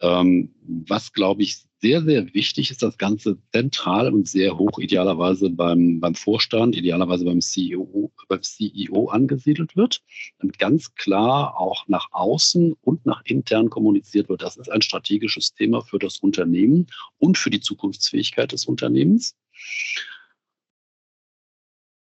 [0.00, 5.50] Ähm, was, glaube ich, sehr, sehr wichtig ist, das Ganze zentral und sehr hoch idealerweise
[5.50, 10.02] beim, beim Vorstand, idealerweise beim CEO, beim CEO angesiedelt wird,
[10.38, 14.42] damit ganz klar auch nach außen und nach intern kommuniziert wird.
[14.42, 16.86] Das ist ein strategisches Thema für das Unternehmen
[17.18, 19.36] und für die Zukunftsfähigkeit des Unternehmens.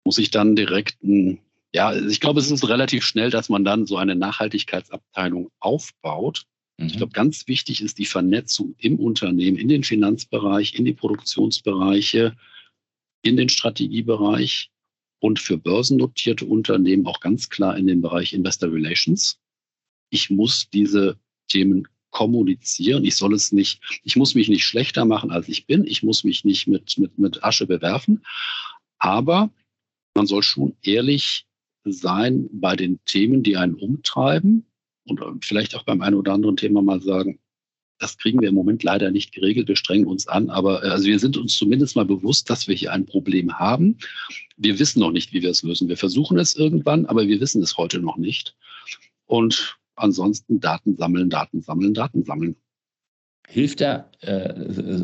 [0.03, 1.39] Muss ich dann direkt ein
[1.73, 6.45] ja, ich glaube, es ist relativ schnell, dass man dann so eine Nachhaltigkeitsabteilung aufbaut.
[6.87, 7.13] Ich glaube, mhm.
[7.13, 12.35] ganz wichtig ist die Vernetzung im Unternehmen, in den Finanzbereich, in die Produktionsbereiche,
[13.21, 14.71] in den Strategiebereich
[15.19, 19.39] und für börsennotierte Unternehmen auch ganz klar in den Bereich Investor Relations.
[20.09, 23.05] Ich muss diese Themen kommunizieren.
[23.05, 25.85] Ich soll es nicht, ich muss mich nicht schlechter machen, als ich bin.
[25.85, 28.23] Ich muss mich nicht mit, mit, mit Asche bewerfen.
[28.97, 29.51] Aber
[30.15, 31.45] man soll schon ehrlich
[31.85, 34.65] sein bei den Themen, die einen umtreiben
[35.05, 37.39] und vielleicht auch beim einen oder anderen Thema mal sagen,
[38.01, 39.67] das kriegen wir im Moment leider nicht geregelt.
[39.67, 42.75] Wir strengen uns an, aber äh, also wir sind uns zumindest mal bewusst, dass wir
[42.75, 43.97] hier ein Problem haben.
[44.57, 45.87] Wir wissen noch nicht, wie wir es lösen.
[45.87, 48.55] Wir versuchen es irgendwann, aber wir wissen es heute noch nicht.
[49.27, 52.55] Und ansonsten Daten sammeln, Daten sammeln, Daten sammeln.
[53.47, 54.53] Hilft da, äh,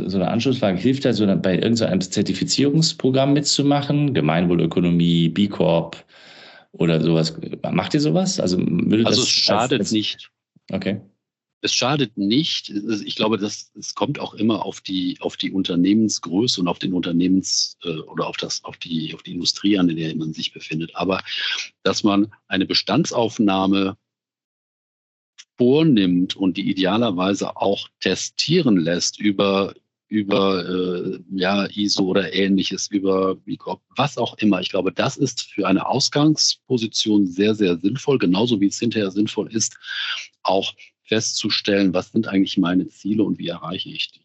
[0.09, 4.13] so eine Anschlussfrage, hilft da so eine, bei irgendeinem Zertifizierungsprogramm mitzumachen?
[4.13, 6.03] Gemeinwohlökonomie, B Corp,
[6.77, 7.37] oder sowas.
[7.71, 8.39] Macht ihr sowas?
[8.39, 10.31] Also, also es schadet als, als, nicht.
[10.71, 11.01] Okay.
[11.61, 12.69] Es schadet nicht.
[12.69, 16.93] Ich glaube, das, es kommt auch immer auf die, auf die Unternehmensgröße und auf den
[16.93, 20.53] Unternehmens- äh, oder auf, das, auf, die, auf die Industrie an, in der man sich
[20.53, 20.95] befindet.
[20.95, 21.23] Aber
[21.83, 23.97] dass man eine Bestandsaufnahme
[25.57, 29.73] vornimmt und die idealerweise auch testieren lässt über
[30.07, 34.61] über äh, ja, ISO oder ähnliches, über VCOP, was auch immer.
[34.61, 39.53] Ich glaube, das ist für eine Ausgangsposition sehr, sehr sinnvoll, genauso wie es hinterher sinnvoll
[39.53, 39.77] ist,
[40.43, 44.21] auch festzustellen, was sind eigentlich meine Ziele und wie erreiche ich die.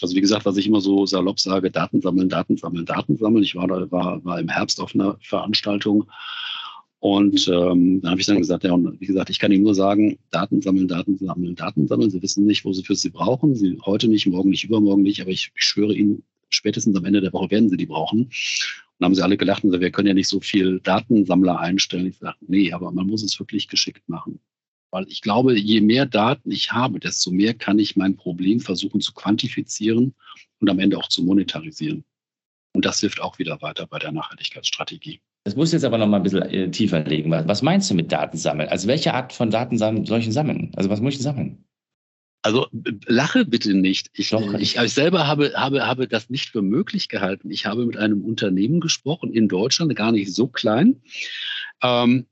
[0.00, 3.44] Also wie gesagt, was ich immer so salopp sage, Daten sammeln, Daten sammeln, Daten sammeln.
[3.44, 6.10] Ich war war, war im Herbst auf einer Veranstaltung
[7.04, 9.74] und ähm, da habe ich dann gesagt, ja, und wie gesagt, ich kann Ihnen nur
[9.74, 12.08] sagen, Daten sammeln, Daten sammeln, Daten sammeln.
[12.08, 13.54] Sie wissen nicht, wo Sie für sie brauchen.
[13.54, 17.20] Sie heute nicht, morgen nicht, übermorgen nicht, aber ich, ich schwöre Ihnen, spätestens am Ende
[17.20, 18.20] der Woche werden Sie die brauchen.
[18.20, 18.30] Und
[18.98, 22.06] dann haben sie alle gelacht und gesagt, wir können ja nicht so viel Datensammler einstellen.
[22.06, 24.40] Ich sage, nee, aber man muss es wirklich geschickt machen.
[24.90, 29.02] Weil ich glaube, je mehr Daten ich habe, desto mehr kann ich mein Problem versuchen
[29.02, 30.14] zu quantifizieren
[30.58, 32.02] und am Ende auch zu monetarisieren.
[32.72, 35.20] Und das hilft auch wieder weiter bei der Nachhaltigkeitsstrategie.
[35.44, 37.30] Das muss jetzt aber noch mal ein bisschen äh, tiefer legen.
[37.30, 38.70] Was meinst du mit Datensammeln?
[38.70, 40.72] Also welche Art von Daten soll ich sammeln?
[40.74, 41.64] Also was muss ich sammeln?
[42.40, 42.66] Also
[43.06, 44.10] lache bitte nicht.
[44.14, 47.50] Ich, Doch, ich, ich selber habe, habe, habe das nicht für möglich gehalten.
[47.50, 51.00] Ich habe mit einem Unternehmen gesprochen in Deutschland, gar nicht so klein.
[51.82, 52.26] Ähm,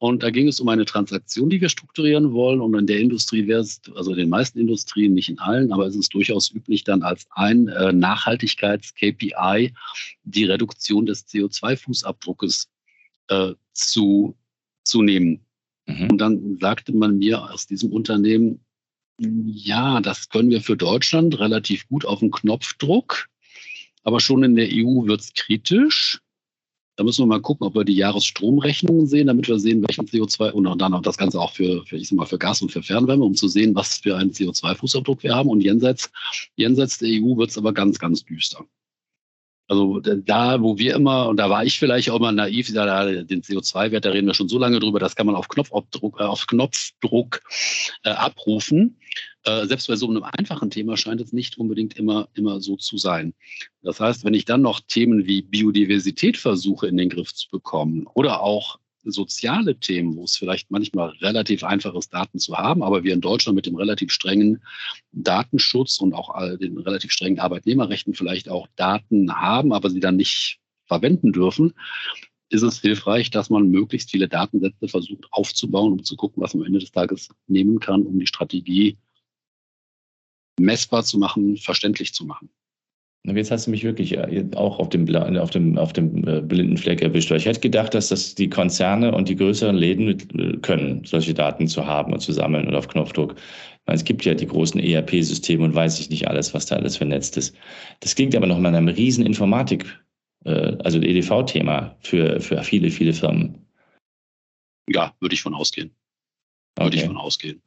[0.00, 2.62] Und da ging es um eine Transaktion, die wir strukturieren wollen.
[2.62, 5.86] Und in der Industrie wäre es, also in den meisten Industrien, nicht in allen, aber
[5.86, 9.74] es ist durchaus üblich, dann als ein äh, Nachhaltigkeits-KPI
[10.24, 12.68] die Reduktion des CO2-Fußabdruckes
[13.28, 14.38] äh, zu,
[14.84, 15.44] zu nehmen.
[15.84, 16.10] Mhm.
[16.12, 18.64] Und dann sagte man mir aus diesem Unternehmen,
[19.18, 23.28] ja, das können wir für Deutschland relativ gut auf den Knopfdruck,
[24.02, 26.22] aber schon in der EU wird es kritisch.
[26.96, 30.50] Da müssen wir mal gucken, ob wir die Jahresstromrechnungen sehen, damit wir sehen, welchen CO2
[30.50, 32.82] und dann auch das Ganze auch für, für, ich sag mal, für Gas und für
[32.82, 35.48] Fernwärme, um zu sehen, was für einen CO2-Fußabdruck wir haben.
[35.48, 36.10] Und jenseits,
[36.56, 38.66] jenseits der EU wird es aber ganz, ganz düster.
[39.70, 43.40] Also da, wo wir immer, und da war ich vielleicht auch mal naiv, da, den
[43.40, 46.48] CO2-Wert, da reden wir schon so lange drüber, das kann man auf Knopfdruck, äh, auf
[46.48, 47.40] Knopfdruck
[48.02, 48.96] äh, abrufen.
[49.44, 52.98] Äh, selbst bei so einem einfachen Thema scheint es nicht unbedingt immer, immer so zu
[52.98, 53.32] sein.
[53.82, 58.08] Das heißt, wenn ich dann noch Themen wie Biodiversität versuche in den Griff zu bekommen
[58.14, 63.04] oder auch soziale Themen, wo es vielleicht manchmal relativ einfach ist, Daten zu haben, aber
[63.04, 64.62] wir in Deutschland mit dem relativ strengen
[65.12, 70.58] Datenschutz und auch den relativ strengen Arbeitnehmerrechten vielleicht auch Daten haben, aber sie dann nicht
[70.86, 71.72] verwenden dürfen,
[72.50, 76.62] ist es hilfreich, dass man möglichst viele Datensätze versucht aufzubauen, um zu gucken, was man
[76.62, 78.98] am Ende des Tages nehmen kann, um die Strategie
[80.58, 82.50] messbar zu machen, verständlich zu machen.
[83.24, 86.78] Jetzt hast du mich wirklich äh, auch auf dem, auf dem, auf dem äh, blinden
[86.78, 87.30] Fleck erwischt.
[87.30, 91.68] Ich hätte gedacht, dass das die Konzerne und die größeren Läden äh, können, solche Daten
[91.68, 93.34] zu haben und zu sammeln und auf Knopfdruck.
[93.86, 96.96] Meine, es gibt ja die großen ERP-Systeme und weiß ich nicht alles, was da alles
[96.96, 97.54] vernetzt ist.
[98.00, 99.84] Das klingt aber noch mal einem riesen Informatik,
[100.44, 103.66] also EDV-Thema für, für viele, viele Firmen.
[104.88, 105.90] Ja, würde ich von ausgehen.
[106.76, 106.98] Würde okay.
[106.98, 107.62] ich von ausgehen.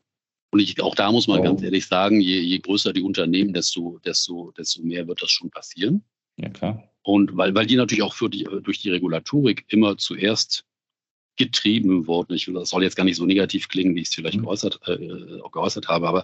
[0.53, 1.43] Und ich, auch da muss man oh.
[1.43, 5.49] ganz ehrlich sagen, je, je größer die Unternehmen, desto, desto, desto mehr wird das schon
[5.49, 6.03] passieren.
[6.37, 6.91] Ja, klar.
[7.01, 10.63] Und weil, weil die natürlich auch die, durch die Regulatorik immer zuerst
[11.37, 12.35] getrieben wurden.
[12.35, 14.43] Ich will, das soll jetzt gar nicht so negativ klingen, wie ich es vielleicht mhm.
[14.43, 16.21] geäußert, äh, geäußert habe, aber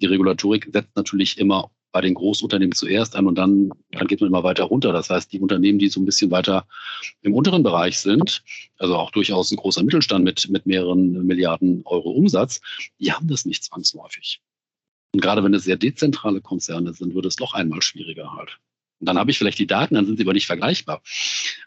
[0.00, 4.28] die Regulatorik setzt natürlich immer bei den Großunternehmen zuerst an und dann, dann geht man
[4.28, 4.92] immer weiter runter.
[4.92, 6.66] Das heißt, die Unternehmen, die so ein bisschen weiter
[7.20, 8.42] im unteren Bereich sind,
[8.78, 12.60] also auch durchaus ein großer Mittelstand mit, mit mehreren Milliarden Euro Umsatz,
[12.98, 14.40] die haben das nicht zwangsläufig.
[15.14, 18.58] Und gerade wenn es sehr dezentrale Konzerne sind, wird es doch einmal schwieriger halt.
[19.00, 21.02] Und dann habe ich vielleicht die Daten, dann sind sie aber nicht vergleichbar.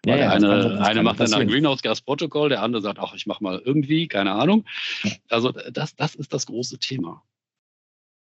[0.03, 3.27] Weil ja, ja, der eine, eine macht dann ein Greenhouse-Gas-Protokoll, der andere sagt, ach, ich
[3.27, 4.65] mache mal irgendwie, keine Ahnung.
[5.29, 7.23] Also das, das ist das große Thema.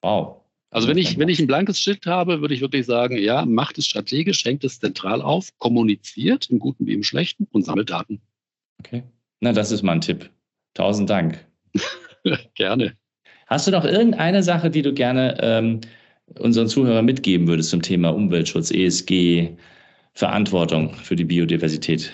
[0.00, 0.42] Wow.
[0.70, 3.76] Also wenn ich, wenn ich ein blankes Schild habe, würde ich wirklich sagen, ja, macht
[3.78, 8.20] es strategisch, hängt es zentral auf, kommuniziert im Guten wie im Schlechten und sammelt Daten.
[8.78, 9.02] Okay.
[9.40, 10.30] Na, das ist mein Tipp.
[10.74, 11.44] Tausend Dank.
[12.54, 12.96] gerne.
[13.46, 15.80] Hast du noch irgendeine Sache, die du gerne ähm,
[16.38, 19.56] unseren Zuhörern mitgeben würdest zum Thema Umweltschutz, ESG,
[20.14, 22.12] Verantwortung für die Biodiversität?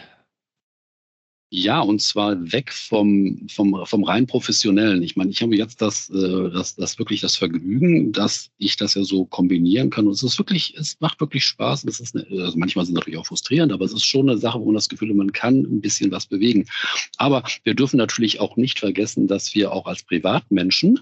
[1.51, 5.01] Ja, und zwar weg vom, vom, vom rein professionellen.
[5.05, 8.95] Ich meine, ich habe jetzt das, äh, das, das wirklich das Vergnügen, dass ich das
[8.95, 10.07] ja so kombinieren kann.
[10.09, 11.85] Und es ist wirklich, es macht wirklich Spaß.
[11.85, 14.39] Es ist eine, also manchmal sind es natürlich auch frustrierend, aber es ist schon eine
[14.39, 16.67] Sache, wo man das Gefühl hat, man kann ein bisschen was bewegen.
[17.17, 21.01] Aber wir dürfen natürlich auch nicht vergessen, dass wir auch als Privatmenschen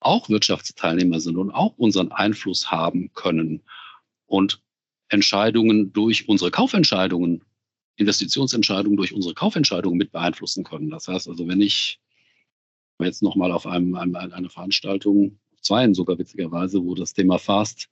[0.00, 3.60] auch Wirtschaftsteilnehmer sind und auch unseren Einfluss haben können.
[4.26, 4.62] Und
[5.08, 7.42] Entscheidungen durch unsere Kaufentscheidungen
[7.96, 10.90] Investitionsentscheidungen durch unsere Kaufentscheidungen mit beeinflussen können.
[10.90, 12.00] Das heißt also, wenn ich
[13.00, 17.88] jetzt nochmal auf einem, einem, eine Veranstaltung, zweien sogar witzigerweise, wo das Thema Fast,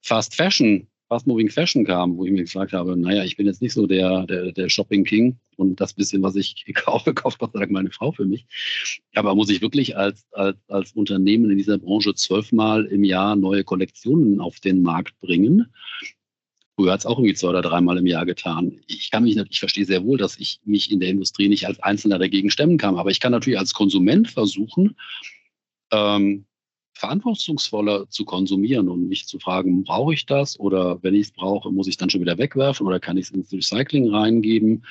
[0.00, 3.62] Fast Fashion, Fast Moving Fashion kam, wo ich mir gesagt habe, naja, ich bin jetzt
[3.62, 7.52] nicht so der, der, der Shopping King und das bisschen, was ich kaufe, kauft Gott
[7.52, 8.46] sei Dank meine Frau für mich.
[9.14, 13.64] Aber muss ich wirklich als, als, als Unternehmen in dieser Branche zwölfmal im Jahr neue
[13.64, 15.72] Kollektionen auf den Markt bringen?
[16.78, 18.80] Früher hat es auch irgendwie zwei oder dreimal im Jahr getan.
[18.86, 21.80] Ich kann mich, ich verstehe sehr wohl, dass ich mich in der Industrie nicht als
[21.80, 24.94] Einzelner dagegen stemmen kann, aber ich kann natürlich als Konsument versuchen,
[25.90, 26.44] ähm,
[26.92, 31.72] verantwortungsvoller zu konsumieren und nicht zu fragen, brauche ich das oder wenn ich es brauche,
[31.72, 34.84] muss ich dann schon wieder wegwerfen oder kann ich es ins Recycling reingeben.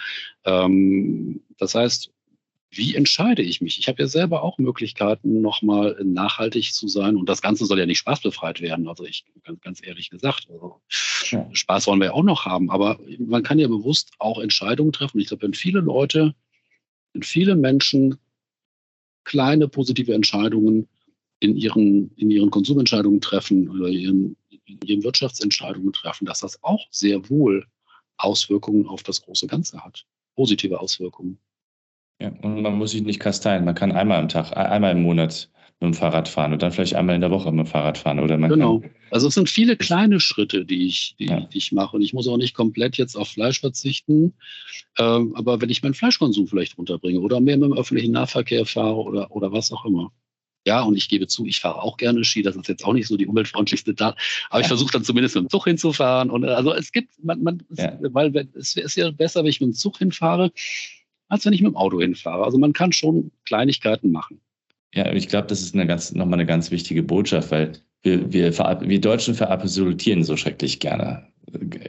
[0.44, 2.12] Ähm, das heißt,
[2.70, 3.80] wie entscheide ich mich?
[3.80, 7.16] Ich habe ja selber auch Möglichkeiten, nochmal nachhaltig zu sein.
[7.16, 8.88] Und das Ganze soll ja nicht spaßbefreit werden.
[8.88, 10.82] Also ich, ganz, ganz ehrlich gesagt, also
[11.30, 11.48] ja.
[11.54, 12.70] Spaß wollen wir ja auch noch haben.
[12.70, 15.20] Aber man kann ja bewusst auch Entscheidungen treffen.
[15.20, 16.36] Ich glaube, wenn viele Leute,
[17.14, 18.18] wenn viele Menschen
[19.24, 20.88] kleine positive Entscheidungen
[21.40, 26.86] in ihren, in ihren Konsumentscheidungen treffen oder ihren, in ihren Wirtschaftsentscheidungen treffen, dass das auch
[26.92, 27.66] sehr wohl
[28.18, 30.06] Auswirkungen auf das große Ganze hat.
[30.36, 31.40] Positive Auswirkungen.
[32.20, 33.66] Ja, und man muss sich nicht kasteien.
[33.66, 35.50] Man kann einmal am Tag, einmal im Monat
[35.80, 38.20] mit dem Fahrrad fahren und dann vielleicht einmal in der Woche mit dem Fahrrad fahren.
[38.20, 38.82] Oder genau.
[39.12, 41.42] Also es sind viele kleine Schritte, die ich, die, ja.
[41.42, 41.96] die, ich mache.
[41.96, 44.34] Und ich muss auch nicht komplett jetzt auf Fleisch verzichten.
[44.98, 48.96] Ähm, aber wenn ich meinen Fleischkonsum vielleicht runterbringe oder mehr mit dem öffentlichen Nahverkehr fahre
[48.96, 50.12] oder, oder was auch immer.
[50.66, 52.42] Ja, und ich gebe zu, ich fahre auch gerne Ski.
[52.42, 54.18] Das ist jetzt auch nicht so die umweltfreundlichste Tat.
[54.50, 54.62] Aber ja.
[54.62, 56.32] ich versuche dann zumindest mit dem Zug hinzufahren.
[56.32, 57.98] Und also es gibt, man, man, ja.
[58.02, 60.52] weil es ist ja besser, wenn ich mit dem Zug hinfahre,
[61.30, 62.44] als wenn ich mit dem Auto hinfahre.
[62.44, 64.40] Also man kann schon Kleinigkeiten machen.
[64.94, 68.58] Ja, ich glaube, das ist eine ganz, nochmal eine ganz wichtige Botschaft, weil wir, wir,
[68.58, 71.28] wir Deutschen verabsolutieren so schrecklich gerne.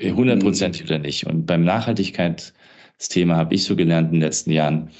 [0.02, 0.86] Hundertprozentig mhm.
[0.86, 1.26] oder nicht.
[1.26, 4.90] Und beim Nachhaltigkeitsthema habe ich so gelernt in den letzten Jahren,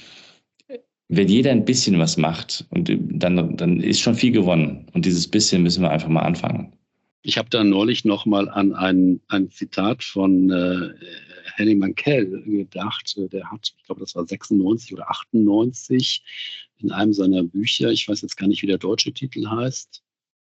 [1.09, 4.87] wenn jeder ein bisschen was macht, und dann, dann ist schon viel gewonnen.
[4.93, 6.73] Und dieses bisschen müssen wir einfach mal anfangen.
[7.21, 10.89] Ich habe da neulich noch mal an ein, ein Zitat von äh,
[11.59, 13.15] Henning Mankell gedacht.
[13.17, 16.23] Der hat, ich glaube, das war 96 oder 98
[16.77, 20.01] in einem seiner Bücher, ich weiß jetzt gar nicht, wie der deutsche Titel heißt,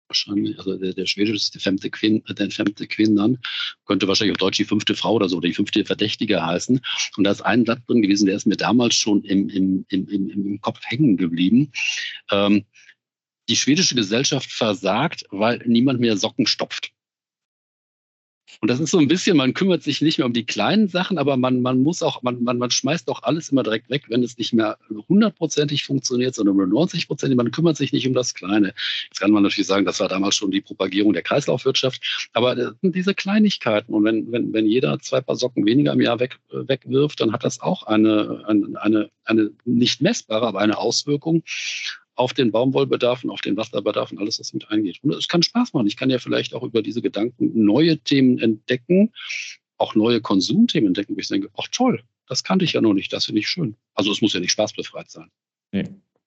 [0.07, 3.39] wahrscheinlich, also der, der schwedische ist die femte, Quin, äh, der femte Quinnan,
[3.86, 6.82] könnte wahrscheinlich auf Deutsch die fünfte Frau oder so, oder die fünfte Verdächtige heißen.
[7.18, 10.07] Und da ist ein Blatt drin gewesen, der ist mir damals schon im, im, im,
[10.07, 11.72] im, im Kopf hängen geblieben.
[12.32, 12.66] Ähm,
[13.49, 16.91] die schwedische Gesellschaft versagt, weil niemand mehr Socken stopft.
[18.64, 21.18] Und das ist so ein bisschen, man kümmert sich nicht mehr um die kleinen Sachen,
[21.18, 24.24] aber man, man muss auch, man, man, man schmeißt auch alles immer direkt weg, wenn
[24.24, 24.78] es nicht mehr
[25.09, 27.36] hundertprozentig funktioniert, sondern nur 90 Prozent.
[27.36, 28.74] Man kümmert sich nicht um das Kleine.
[29.09, 32.74] Jetzt kann man natürlich sagen, das war damals schon die Propagierung der Kreislaufwirtschaft, aber das
[32.82, 33.93] sind diese Kleinigkeiten.
[33.93, 37.43] Und wenn, wenn, wenn jeder zwei Paar Socken weniger im Jahr weg, wegwirft, dann hat
[37.43, 41.43] das auch eine, eine, eine, eine nicht messbare, aber eine Auswirkung
[42.16, 44.99] auf den Baumwollbedarf und auf den Wasserbedarf und alles, was mit eingeht.
[45.03, 45.88] Und es kann Spaß machen.
[45.88, 49.11] Ich kann ja vielleicht auch über diese Gedanken neue Themen entdecken,
[49.78, 53.11] auch neue Konsumthemen entdecken, wo ich denke, ach toll, das kannte ich ja noch nicht,
[53.11, 53.76] das finde ich schön.
[53.95, 55.30] Also es muss ja nicht spaßbefreit sein.
[55.72, 55.86] Nee.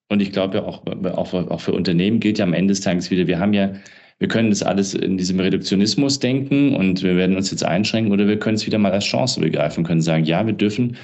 [0.09, 3.11] Und ich glaube ja auch, auch, auch für Unternehmen gilt ja am Ende des Tages
[3.11, 3.75] wieder, wir haben ja,
[4.19, 8.29] wir können das alles in diesem Reduktionismus denken und wir werden uns jetzt einschränken oder
[8.29, 10.97] wir können es wieder mal als Chance begreifen, können sagen, ja, wir dürfen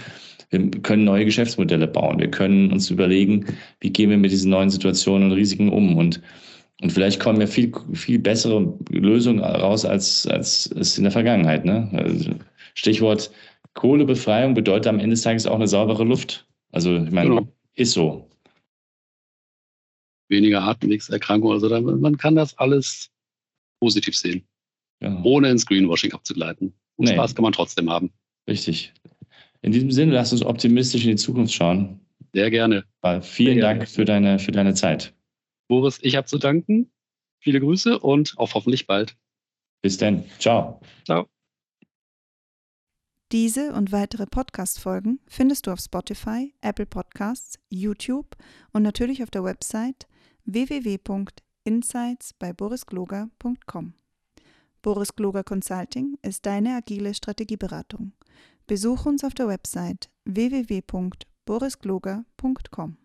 [0.52, 2.18] wir können neue Geschäftsmodelle bauen.
[2.18, 3.46] Wir können uns überlegen,
[3.80, 5.96] wie gehen wir mit diesen neuen Situationen und Risiken um.
[5.96, 6.20] Und,
[6.82, 11.64] und vielleicht kommen ja viel, viel bessere Lösungen raus, als, als es in der Vergangenheit.
[11.64, 11.88] Ne?
[11.92, 12.30] Also
[12.74, 13.30] Stichwort
[13.74, 16.46] Kohlebefreiung bedeutet am Ende des Tages auch eine saubere Luft.
[16.72, 17.48] Also, ich meine, genau.
[17.74, 18.28] ist so.
[20.28, 21.62] Weniger Atemwegserkrankungen.
[21.62, 23.10] Also, man kann das alles
[23.80, 24.44] positiv sehen.
[25.00, 25.18] Ja.
[25.24, 26.74] Ohne ins Greenwashing abzugleiten.
[26.96, 27.14] Und nee.
[27.14, 28.12] Spaß kann man trotzdem haben.
[28.48, 28.92] Richtig.
[29.62, 32.00] In diesem Sinne, lass uns optimistisch in die Zukunft schauen.
[32.34, 32.84] Sehr gerne.
[33.22, 33.86] Vielen Sehr Dank gerne.
[33.86, 35.14] Für, deine, für deine Zeit.
[35.68, 36.90] Boris, ich habe zu danken.
[37.40, 39.16] Viele Grüße und auf hoffentlich bald.
[39.82, 40.24] Bis dann.
[40.38, 40.80] Ciao.
[41.04, 41.28] Ciao.
[43.32, 48.36] Diese und weitere Podcast-Folgen findest du auf Spotify, Apple Podcasts, YouTube
[48.72, 50.06] und natürlich auf der Website
[50.44, 53.94] www.insights bei borisgloger.com.
[54.82, 58.12] Boris Gloger Consulting ist deine agile Strategieberatung.
[58.72, 62.96] Besuch uns auf der Website www.borisgloger.com.